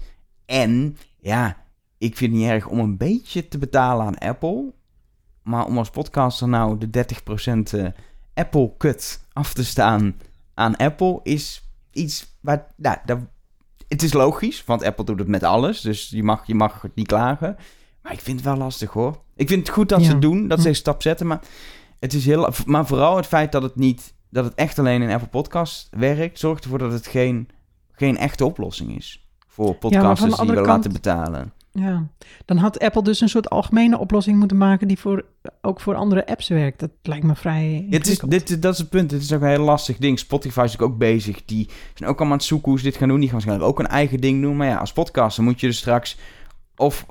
[0.47, 1.57] En ja,
[1.99, 4.73] ik vind het niet erg om een beetje te betalen aan Apple.
[5.43, 7.07] Maar om als podcaster nou de
[7.73, 7.87] 30% eh,
[8.35, 10.15] Apple cut af te staan
[10.55, 12.67] aan Apple is iets waar.
[12.77, 13.19] Nou, dat,
[13.89, 15.81] het is logisch, want Apple doet het met alles.
[15.81, 17.57] Dus je mag, je mag het niet klagen.
[18.03, 19.21] Maar ik vind het wel lastig hoor.
[19.37, 20.71] Ik vind het goed dat ze het doen, dat ze hm.
[20.71, 21.27] een stap zetten.
[21.27, 21.41] Maar
[21.99, 22.51] het is heel.
[22.67, 24.15] Maar vooral het feit dat het niet.
[24.31, 27.49] Dat het echt alleen in Apple Podcast werkt, zorgt ervoor dat het geen,
[27.93, 31.53] geen echte oplossing is voor podcasters ja, die we laten betalen.
[31.73, 32.07] Ja,
[32.45, 35.25] dan had Apple dus een soort algemene oplossing moeten maken die voor,
[35.63, 36.81] ook voor andere apps werkt.
[36.81, 39.11] Dat lijkt me vrij het is, dit, Dat is het punt.
[39.11, 40.19] Het is ook een heel lastig ding.
[40.19, 41.45] Spotify is ook bezig.
[41.45, 43.21] Die zijn ook allemaal aan het zoeken hoe ze dit gaan doen.
[43.21, 44.57] Die gaan waarschijnlijk ook een eigen ding doen.
[44.57, 46.19] Maar ja, als podcaster moet je dus straks
[46.77, 47.07] of,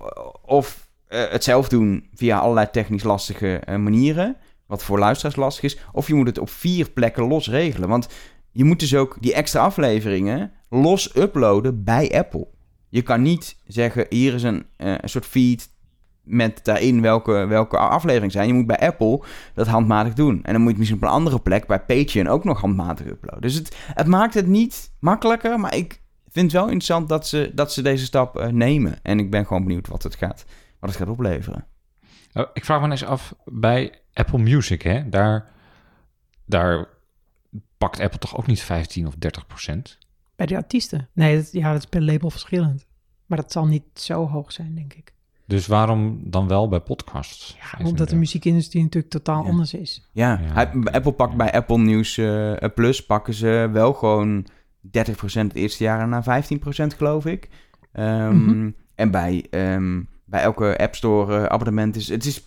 [0.45, 4.35] of uh, het zelf doen via allerlei technisch lastige uh, manieren.
[4.67, 5.79] Wat voor luisteraars lastig is.
[5.91, 7.89] Of je moet het op vier plekken los regelen.
[7.89, 8.07] Want
[8.51, 12.47] je moet dus ook die extra afleveringen los uploaden bij Apple.
[12.89, 15.69] Je kan niet zeggen, hier is een, uh, een soort feed
[16.23, 18.47] met daarin welke, welke afleveringen zijn.
[18.47, 20.43] Je moet bij Apple dat handmatig doen.
[20.43, 23.05] En dan moet je het misschien op een andere plek bij Patreon ook nog handmatig
[23.05, 23.41] uploaden.
[23.41, 27.51] Dus het, het maakt het niet makkelijker, maar ik vind het wel interessant dat ze,
[27.55, 28.99] dat ze deze stap uh, nemen.
[29.03, 30.45] En ik ben gewoon benieuwd wat het gaat,
[30.79, 31.65] wat het gaat opleveren.
[32.33, 35.49] Oh, ik vraag me eens af, bij Apple Music, hè, daar,
[36.45, 36.87] daar
[37.77, 39.97] pakt Apple toch ook niet 15 of 30 procent?
[40.35, 41.09] Bij de artiesten?
[41.13, 42.85] Nee, dat, ja, dat is per label verschillend.
[43.25, 45.13] Maar dat zal niet zo hoog zijn, denk ik.
[45.45, 47.57] Dus waarom dan wel bij podcasts?
[47.59, 50.07] Ja, omdat de muziekindustrie natuurlijk totaal anders is.
[50.11, 50.41] Ja,
[50.91, 54.45] Apple pakt bij Apple News uh, Plus pakken ze wel gewoon
[54.87, 54.89] 30%
[55.19, 56.57] het eerste jaar naar 15%
[56.97, 57.49] geloof ik.
[57.93, 62.43] Um, En bij, um, bij elke App Store uh, abonnement is het is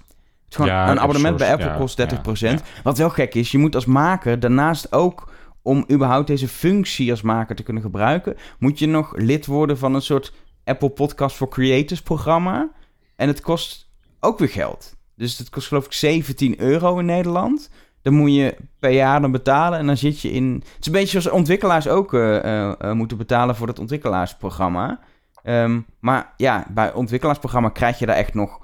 [0.50, 2.02] het is gewoon een abonnement bij Apple kost
[2.50, 2.82] 30%.
[2.82, 5.32] Wat wel gek is, je moet als maker daarnaast ook
[5.62, 9.94] om überhaupt deze functie als maker te kunnen gebruiken, moet je nog lid worden van
[9.94, 10.32] een soort
[10.64, 12.70] Apple Podcast for Creators programma.
[13.16, 13.90] En het kost
[14.20, 14.96] ook weer geld.
[15.16, 17.70] Dus het kost geloof ik 17 euro in Nederland.
[18.02, 20.52] Dan moet je per jaar dan betalen en dan zit je in...
[20.54, 25.00] Het is een beetje zoals ontwikkelaars ook uh, uh, moeten betalen voor het ontwikkelaarsprogramma.
[25.44, 28.60] Um, maar ja, bij ontwikkelaarsprogramma krijg je daar echt nog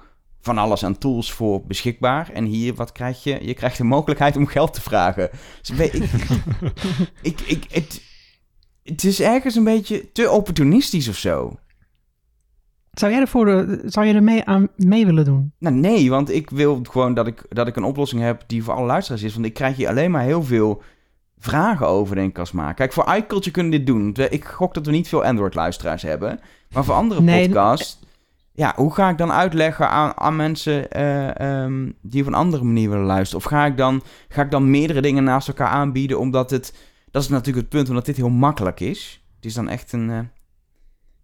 [0.47, 2.31] van alles aan tools voor beschikbaar.
[2.33, 3.47] En hier, wat krijg je?
[3.47, 5.31] Je krijgt de mogelijkheid om geld te vragen.
[5.61, 6.11] Dus weet ik,
[7.31, 8.03] ik, ik, het,
[8.83, 11.59] het is ergens een beetje te opportunistisch of zo.
[12.93, 15.53] Zou jij ervoor, eh, zou je er mee aan mee willen doen?
[15.59, 18.75] Nou, nee, want ik wil gewoon dat ik, dat ik een oplossing heb die voor
[18.75, 19.35] alle luisteraars is.
[19.35, 20.83] Want ik krijg hier alleen maar heel veel
[21.39, 22.53] vragen over, denk ik, als.
[22.75, 24.17] Kijk, voor iCulture kunnen dit doen.
[24.31, 26.41] Ik gok dat we niet veel Android-luisteraars hebben.
[26.71, 27.99] Maar voor andere Nee, podcasts...
[28.57, 32.65] Ja, hoe ga ik dan uitleggen aan, aan mensen eh, ehm, die op een andere
[32.65, 33.45] manier willen luisteren?
[33.45, 36.75] Of ga ik, dan, ga ik dan meerdere dingen naast elkaar aanbieden, omdat het...
[37.11, 39.25] Dat is natuurlijk het punt, omdat dit heel makkelijk is.
[39.37, 40.11] Het is dan echt een...
[40.11, 40.19] eh,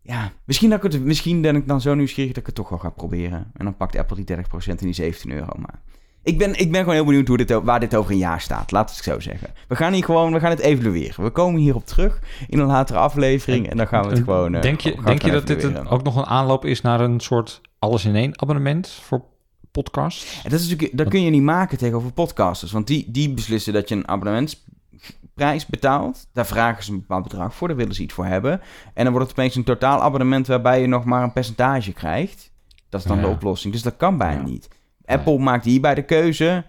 [0.03, 2.79] ja, misschien, dat ik misschien ben ik dan zo nieuwsgierig dat ik het toch wel
[2.79, 3.51] ga proberen.
[3.55, 5.53] En dan pakt Apple die 30% en die 17 euro.
[5.59, 5.81] Maar
[6.23, 8.71] ik ben, ik ben gewoon heel benieuwd hoe dit, waar dit over een jaar staat.
[8.71, 9.49] Laat het zo zeggen.
[9.69, 11.25] We gaan hier gewoon, we gaan het evalueren.
[11.25, 13.71] We komen hierop terug in een latere aflevering.
[13.71, 14.55] En dan gaan we het En gewoon.
[14.55, 17.21] eh, denk je, denk je dat dit een- ook nog een aanloop is naar een
[17.21, 19.23] soort alles-in-één abonnement voor
[19.71, 20.41] podcast?
[20.45, 22.73] En dat, is natuurlijk, dat kun je niet maken tegenover podcasters.
[22.73, 26.27] Want die, die beslissen dat je een abonnementsprijs betaalt.
[26.33, 27.69] Daar vragen ze een bepaald bedrag voor.
[27.69, 28.61] Daar willen ze iets voor hebben.
[28.95, 32.51] En dan wordt het opeens een totaal abonnement waarbij je nog maar een percentage krijgt.
[32.89, 33.23] Dat is dan Ja.
[33.23, 33.73] de oplossing.
[33.73, 34.47] Dus dat kan bijna Ja.
[34.47, 34.69] niet.
[35.13, 36.65] Apple maakt hierbij de keuze.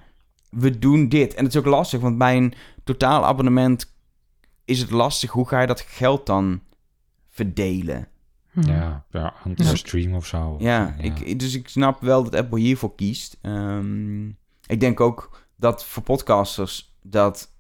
[0.50, 1.34] We doen dit.
[1.34, 3.94] En het is ook lastig, want bij een totaal abonnement
[4.66, 5.32] is het lastig.
[5.32, 6.62] Hoe ga je dat geld dan
[7.30, 8.08] verdelen?
[8.52, 8.62] Hm.
[8.68, 9.76] Ja, Ja.
[9.76, 10.56] stream of zo.
[10.60, 13.38] Ja, Ik, dus ik snap wel dat Apple hiervoor kiest.
[13.42, 14.28] Ehm,
[14.68, 17.52] ik denk ook dat voor podcasters dat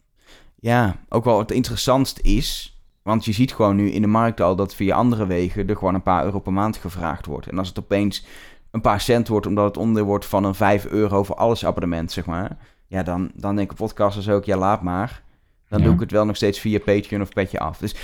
[0.59, 2.77] ja, ook wel het interessantst is.
[3.01, 5.93] Want je ziet gewoon nu in de markt al dat via andere wegen er gewoon
[5.95, 7.47] een paar euro per maand gevraagd wordt.
[7.47, 8.25] En als het opeens
[8.73, 12.11] een paar cent wordt, omdat het onderdeel wordt van een 5 euro voor alles abonnement,
[12.11, 12.57] zeg maar.
[12.87, 15.23] Ja, dan, dan denken podcasters ook, ja, laat maar.
[15.67, 15.85] Dan Ja.
[15.85, 17.77] doe ik het wel nog steeds via Patreon of Petje af.
[17.77, 17.95] Dus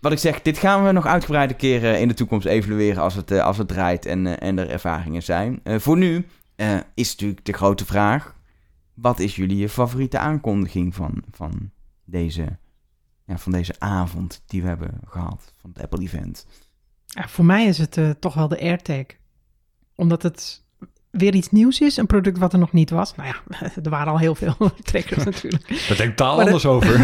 [0.00, 3.02] wat ik zeg, dit gaan we nog uitgebreid een keer eh, in de toekomst evalueren
[3.02, 5.60] als het, eh, als het draait en, eh, en er ervaringen zijn.
[5.62, 6.26] Eh, voor nu
[6.94, 8.34] is natuurlijk de grote vraag,
[8.94, 11.70] wat is jullie favoriete aankondiging van, van,
[12.04, 12.58] deze,
[13.26, 16.46] ja, van deze avond die we hebben gehad, van het Apple-event?
[17.06, 19.04] Ja, voor mij is het toch wel de AirTag.
[20.02, 20.62] Omdat het
[21.10, 23.14] weer iets nieuws is, een product wat er nog niet was.
[23.16, 25.68] Nou ja, er waren al heel veel trekkers natuurlijk.
[25.88, 27.00] Daar denk ik taal Maar anders over.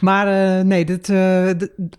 [0.00, 1.50] maar eh, nee, dit, eh,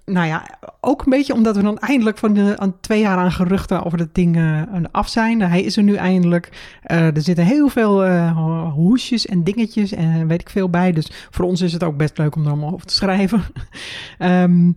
[0.06, 0.46] nou ja,
[0.86, 3.98] ook een beetje omdat we dan eindelijk van de, aan twee jaar aan geruchten over
[3.98, 4.62] dat ding eh,
[4.92, 5.42] af zijn.
[5.42, 6.78] Hij is er nu eindelijk.
[6.82, 10.92] Eh, er zitten heel veel eh, hoesjes en dingetjes en weet ik veel bij.
[10.92, 13.44] Dus voor ons is het ook best leuk om er allemaal over te schrijven.
[14.18, 14.72] Ehm,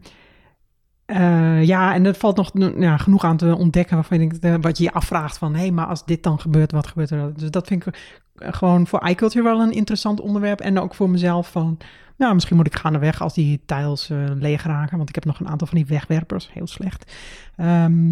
[1.06, 4.78] eh, ja, en er valt nog ja, genoeg aan te ontdekken waarvan denkt, eh, wat
[4.78, 7.32] je je afvraagt van, hé, hey, maar als dit dan gebeurt, wat gebeurt er dan?
[7.32, 7.94] Dus dat vind ik
[8.34, 10.60] eh, gewoon voor iCulture wel een interessant onderwerp.
[10.60, 11.78] En ook voor mezelf van,
[12.16, 15.40] nou, misschien moet ik gaandeweg als die tiles eh, leeg raken, want ik heb nog
[15.40, 17.12] een aantal van die wegwerpers, heel slecht.
[17.56, 18.06] Ehm,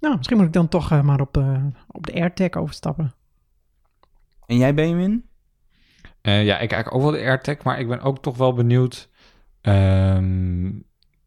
[0.00, 3.14] nou, misschien moet ik dan toch maar op, eh, op de AirTag overstappen.
[4.46, 5.24] En jij, Benjamin?
[6.20, 9.08] Eh, ja, ik kijk ook wel de AirTag, maar ik ben ook toch wel benieuwd
[9.60, 10.70] ehm,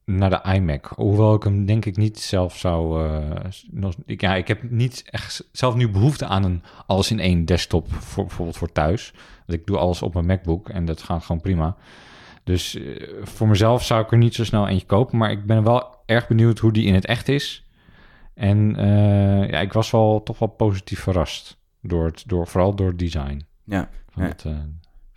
[0.06, 0.86] naar de iMac.
[0.96, 3.06] Hoewel ik hem denk ik niet zelf zou...
[3.08, 3.40] eh,
[3.72, 7.46] nog, ik, ja, ik heb niet echt zelf nu behoefte aan een alles in één
[7.46, 9.14] desktop, voor, bijvoorbeeld voor thuis.
[9.46, 11.76] Want ik doe alles op mijn MacBook en dat gaat gewoon prima.
[12.44, 15.64] Dus eh, voor mezelf zou ik er niet zo snel eentje kopen, maar ik ben
[15.64, 17.66] wel erg benieuwd hoe die in het echt is.
[18.34, 21.60] En eh, ja, ik was wel toch wel positief verrast.
[21.82, 23.90] Door het, door, vooral door het design Ja.
[24.10, 24.30] van, Ja.
[24.30, 24.46] het,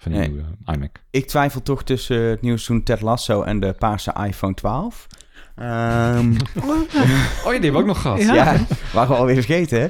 [0.04, 0.30] van die Nee.
[0.30, 1.00] nieuwe iMac.
[1.10, 5.06] Ik twijfel toch tussen het nieuwe seizoen Ted Lasso en de paarse iPhone 12.
[5.54, 6.32] Ehm,
[7.44, 8.20] Oh ja, die hebben we ook nog gehad.
[8.22, 8.34] Ja.
[8.34, 9.88] ja, waren we alweer vergeten, hè?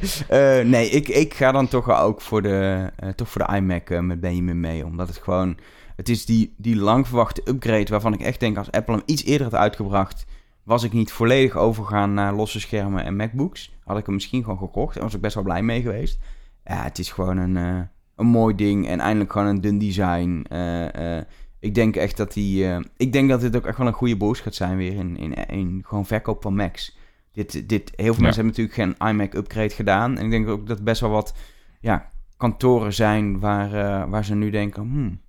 [0.60, 3.90] Eh, nee, ik, ik ga dan toch ook voor de, eh, toch voor de iMac
[3.90, 4.84] eh, met Benjamin mee.
[4.84, 5.58] Omdat het gewoon...
[5.96, 8.56] Het is die, die lang verwachte upgrade waarvan ik echt denk...
[8.56, 10.26] als Apple hem iets eerder had uitgebracht...
[10.62, 13.72] was ik niet volledig overgegaan naar losse schermen en MacBooks.
[13.84, 14.96] Had ik hem misschien gewoon gekocht.
[14.96, 16.18] En was ik best wel blij mee geweest.
[16.64, 17.80] Ja, het is gewoon een, eh,
[18.16, 18.88] een mooi ding.
[18.88, 20.44] En eindelijk gewoon een dun design.
[20.48, 21.24] Eh, eh,
[21.58, 22.68] ik denk echt dat die...
[22.68, 24.94] eh, ik denk dat dit ook echt wel een goede boost gaat zijn weer...
[24.94, 26.96] in, in, in gewoon verkoop van Macs.
[27.32, 28.20] Dit, dit, heel veel Ja.
[28.20, 30.18] mensen hebben natuurlijk geen iMac upgrade gedaan.
[30.18, 31.34] En ik denk ook dat best wel wat
[31.80, 34.82] ja, kantoren zijn waar, waar ze nu denken...
[34.82, 35.20] Hmm,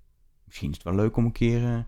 [0.44, 1.86] misschien is het wel leuk om een keer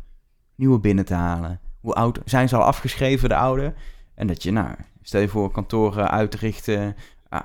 [0.55, 1.61] nieuwe binnen te halen.
[1.80, 3.74] Hoe oud zijn ze al afgeschreven, de oude?
[4.14, 6.96] En dat je, nou, stel je voor kantoren uitrichten,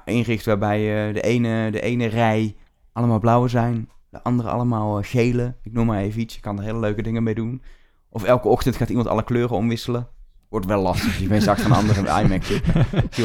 [0.05, 2.55] inricht waarbij eh, de, ene, de ene rij
[2.93, 5.55] allemaal blauwe zijn, de andere allemaal eh, gele.
[5.63, 7.61] Ik noem maar even iets, je kan er hele leuke dingen mee doen.
[8.09, 10.07] Of elke ochtend gaat iemand alle kleuren omwisselen.
[10.49, 12.43] Wordt wel lastig, je bent straks van een andere iMac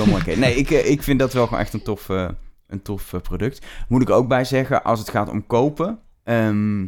[0.06, 0.36] mooi.
[0.36, 2.28] Nee, ik, eh, ik vind dat wel gewoon echt een tof, eh,
[2.66, 3.66] een tof product.
[3.88, 5.98] Moet ik ook bij zeggen, als het gaat om kopen...
[6.24, 6.82] ehm,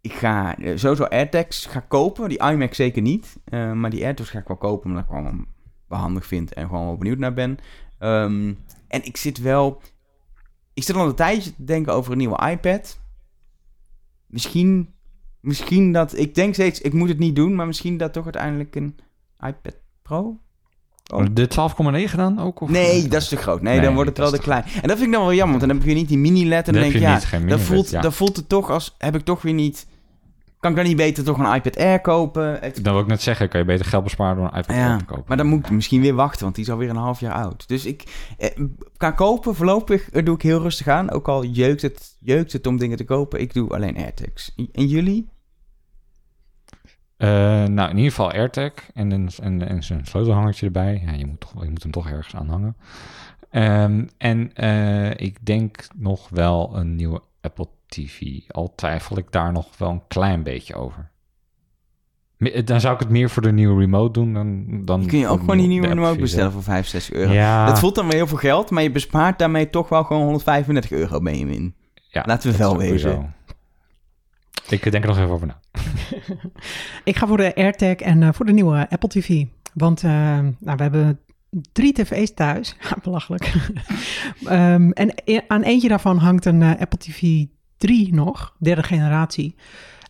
[0.00, 2.28] ik ga sowieso AirTags ga kopen.
[2.28, 3.36] Die iMac zeker niet.
[3.44, 4.86] eh, maar die AirTags ga ik wel kopen.
[4.88, 5.46] Omdat ik gewoon
[5.88, 7.58] wel handig vind en gewoon wel benieuwd naar ben.
[7.98, 8.52] Ehm,
[8.88, 9.80] en ik zit wel...
[10.74, 12.98] Ik zit al een tijdje te denken over een nieuwe iPad.
[14.26, 14.94] Misschien,
[15.40, 16.18] misschien dat...
[16.18, 18.96] Ik denk steeds, ik moet het niet doen, maar misschien dat toch uiteindelijk een
[19.40, 20.38] iPad Pro?
[21.12, 21.24] Oh.
[21.32, 21.48] De
[22.08, 22.60] 12,9 dan ook?
[22.60, 22.68] Of?
[22.68, 23.62] Nee, dat is te groot.
[23.62, 24.64] Nee, Nee, dan wordt het wel te klein.
[24.64, 26.66] En dat vind ik dan wel jammer, want dan heb ik weer niet die mini-LED.
[26.66, 28.00] En dan Dan denk je ja, niet, voelt, ja.
[28.00, 28.94] dan voelt het toch als...
[28.98, 29.86] Heb ik toch weer niet...
[30.64, 32.58] Kan ik dan niet beter toch een iPad Air kopen?
[32.60, 34.88] Het- Dan wil ik net zeggen, kan je beter geld besparen door een iPad ja,
[34.88, 35.24] Pro te kopen.
[35.26, 37.68] maar dan moet ik misschien weer wachten, want die is alweer een half jaar oud.
[37.68, 38.50] Dus ik eh,
[38.96, 41.10] kan kopen, voorlopig eh, doe ik heel rustig aan.
[41.10, 44.54] Ook al jeukt het, jeukt het om dingen te kopen, ik doe alleen AirTags.
[44.72, 45.28] En jullie?
[47.16, 47.28] Eh,
[47.64, 51.02] nou, in ieder geval AirTag en, een, en, en zijn sleutelhangertje erbij.
[51.06, 52.76] Ja, je moet, toch, je moet hem toch ergens aanhangen.
[53.50, 54.50] Ehm, en
[55.16, 58.20] ik denk nog wel een nieuwe Apple TV.
[58.48, 61.10] Al twijfel ik daar nog wel een klein beetje over.
[62.36, 64.66] Me- Dan zou ik het meer voor de nieuwe remote doen dan...
[64.84, 67.32] dan kun je ook gewoon die nieuwe remote bestellen voor 65 euro.
[67.32, 70.22] Ja, Dat voelt dan weer heel veel geld, maar je bespaart daarmee toch wel gewoon
[70.22, 71.74] 135 euro mee in.
[71.94, 73.34] ja, laten we wel wezen.
[74.68, 75.60] Ik denk er nog even over na.
[77.04, 79.44] Ik ga voor de AirTag en eh, voor de nieuwe Apple TV.
[79.74, 81.20] Want eh, nou, we hebben
[81.72, 82.76] drie tv's thuis.
[82.88, 83.52] Ja, belachelijk.
[84.44, 87.44] Ehm, en e- aan eentje daarvan hangt een eh, Apple TV
[87.76, 89.54] 3 nog, derde generatie.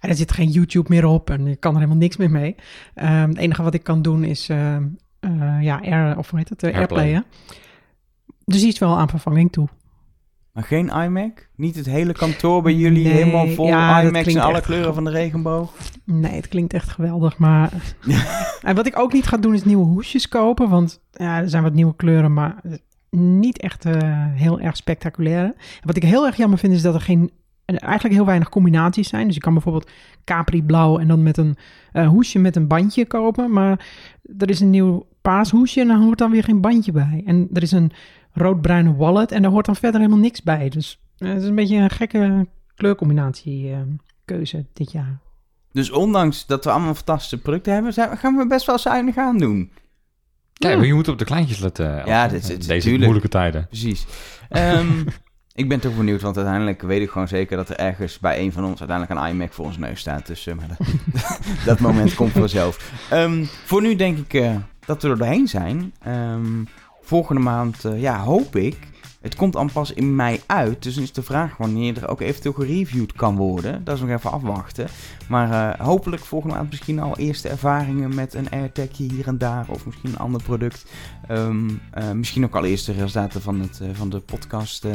[0.01, 2.55] En er zit geen YouTube meer op en ik kan er helemaal niks meer mee.
[2.95, 4.84] Ehm, het enige wat ik kan doen is ehm,
[5.20, 6.99] eh, ja, Air, of hoe heet het, eh, Airplay.
[6.99, 7.24] Airplayen.
[8.45, 9.68] Dus die is wel aan vervanging toe.
[10.55, 11.49] Maar geen iMac?
[11.57, 14.67] Niet het hele kantoor bij jullie Nee, helemaal vol ja, iMacs en klinkt alle echt
[14.67, 15.73] kleuren van de regenboog?
[16.05, 17.73] Nee, het klinkt echt geweldig, maar...
[18.63, 21.63] en wat ik ook niet ga doen is nieuwe hoesjes kopen, want ja, er zijn
[21.63, 22.61] wat nieuwe kleuren, maar
[23.11, 23.93] niet echt eh,
[24.31, 25.45] heel erg spectaculair.
[25.45, 27.31] En wat ik heel erg jammer vind is dat er geen,
[27.65, 29.27] en eigenlijk heel weinig combinaties zijn.
[29.27, 29.91] Dus je kan bijvoorbeeld
[30.25, 31.57] Capri blauw en dan met een
[31.93, 33.87] eh, hoesje met een bandje kopen, maar
[34.39, 37.23] er is een nieuw paars hoesje en daar hoort dan weer geen bandje bij.
[37.27, 37.93] En er is een
[38.35, 40.68] rood-bruine wallet en daar hoort dan verder helemaal niks bij.
[40.68, 43.78] Dus eh, het is een beetje een gekke kleurcombinatie eh,
[44.24, 45.18] keuze dit jaar.
[45.72, 49.39] Dus ondanks dat we allemaal fantastische producten hebben, zijn, gaan we best wel zuinig aan
[49.39, 49.70] doen.
[50.53, 51.87] Ja, maar je moet op de kleintjes letten.
[52.07, 52.30] Ja, Elfie.
[52.30, 53.03] dit is- dit Deze tuurlijk.
[53.03, 53.66] moeilijke tijden.
[53.66, 54.07] Precies.
[54.49, 54.89] Ehm,
[55.53, 58.53] ik ben toch benieuwd, want uiteindelijk weet ik gewoon zeker dat er ergens bij een
[58.53, 60.26] van ons uiteindelijk een iMac voor ons neus staat.
[60.26, 60.87] Dus eh, maar dat,
[61.66, 62.93] dat moment komt vanzelf.
[63.11, 64.57] Ehm, voor nu denk ik eh,
[64.87, 65.95] dat we er doorheen zijn.
[66.03, 66.62] Ehm,
[67.05, 68.77] volgende maand, eh, ja, hoop ik.
[69.21, 72.55] Het komt dan pas in mei uit, dus is de vraag wanneer er ook eventueel
[72.55, 73.85] gereviewd kan worden.
[73.85, 74.89] Dat is nog even afwachten.
[75.29, 79.67] Maar eh, hopelijk volgende maand misschien al eerste ervaringen met een AirTagje hier en daar.
[79.69, 80.87] Of misschien een ander product.
[81.29, 84.87] Ehm, eh, misschien ook al eerste resultaten van, het, van de podcast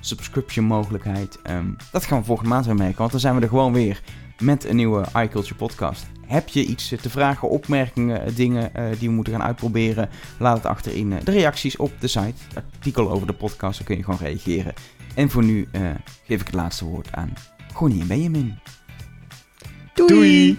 [0.00, 1.38] subscription mogelijkheid.
[1.42, 4.02] Ehm, dat gaan we volgende maand weer merken, want dan zijn we er gewoon weer
[4.38, 6.13] met een nieuwe iCulture podcast.
[6.26, 10.08] Heb je iets te vragen, opmerkingen, eh, dingen eh, die we moeten gaan uitproberen?
[10.38, 12.34] Laat het achter in eh, de reacties op de site.
[12.54, 14.74] Artikel over de podcast, dan kun je gewoon reageren.
[15.14, 15.90] En voor nu eh,
[16.26, 17.32] geef ik het laatste woord aan
[17.72, 18.58] Gonnie en Benjamin.
[19.94, 20.08] Doei.
[20.08, 20.58] Doei.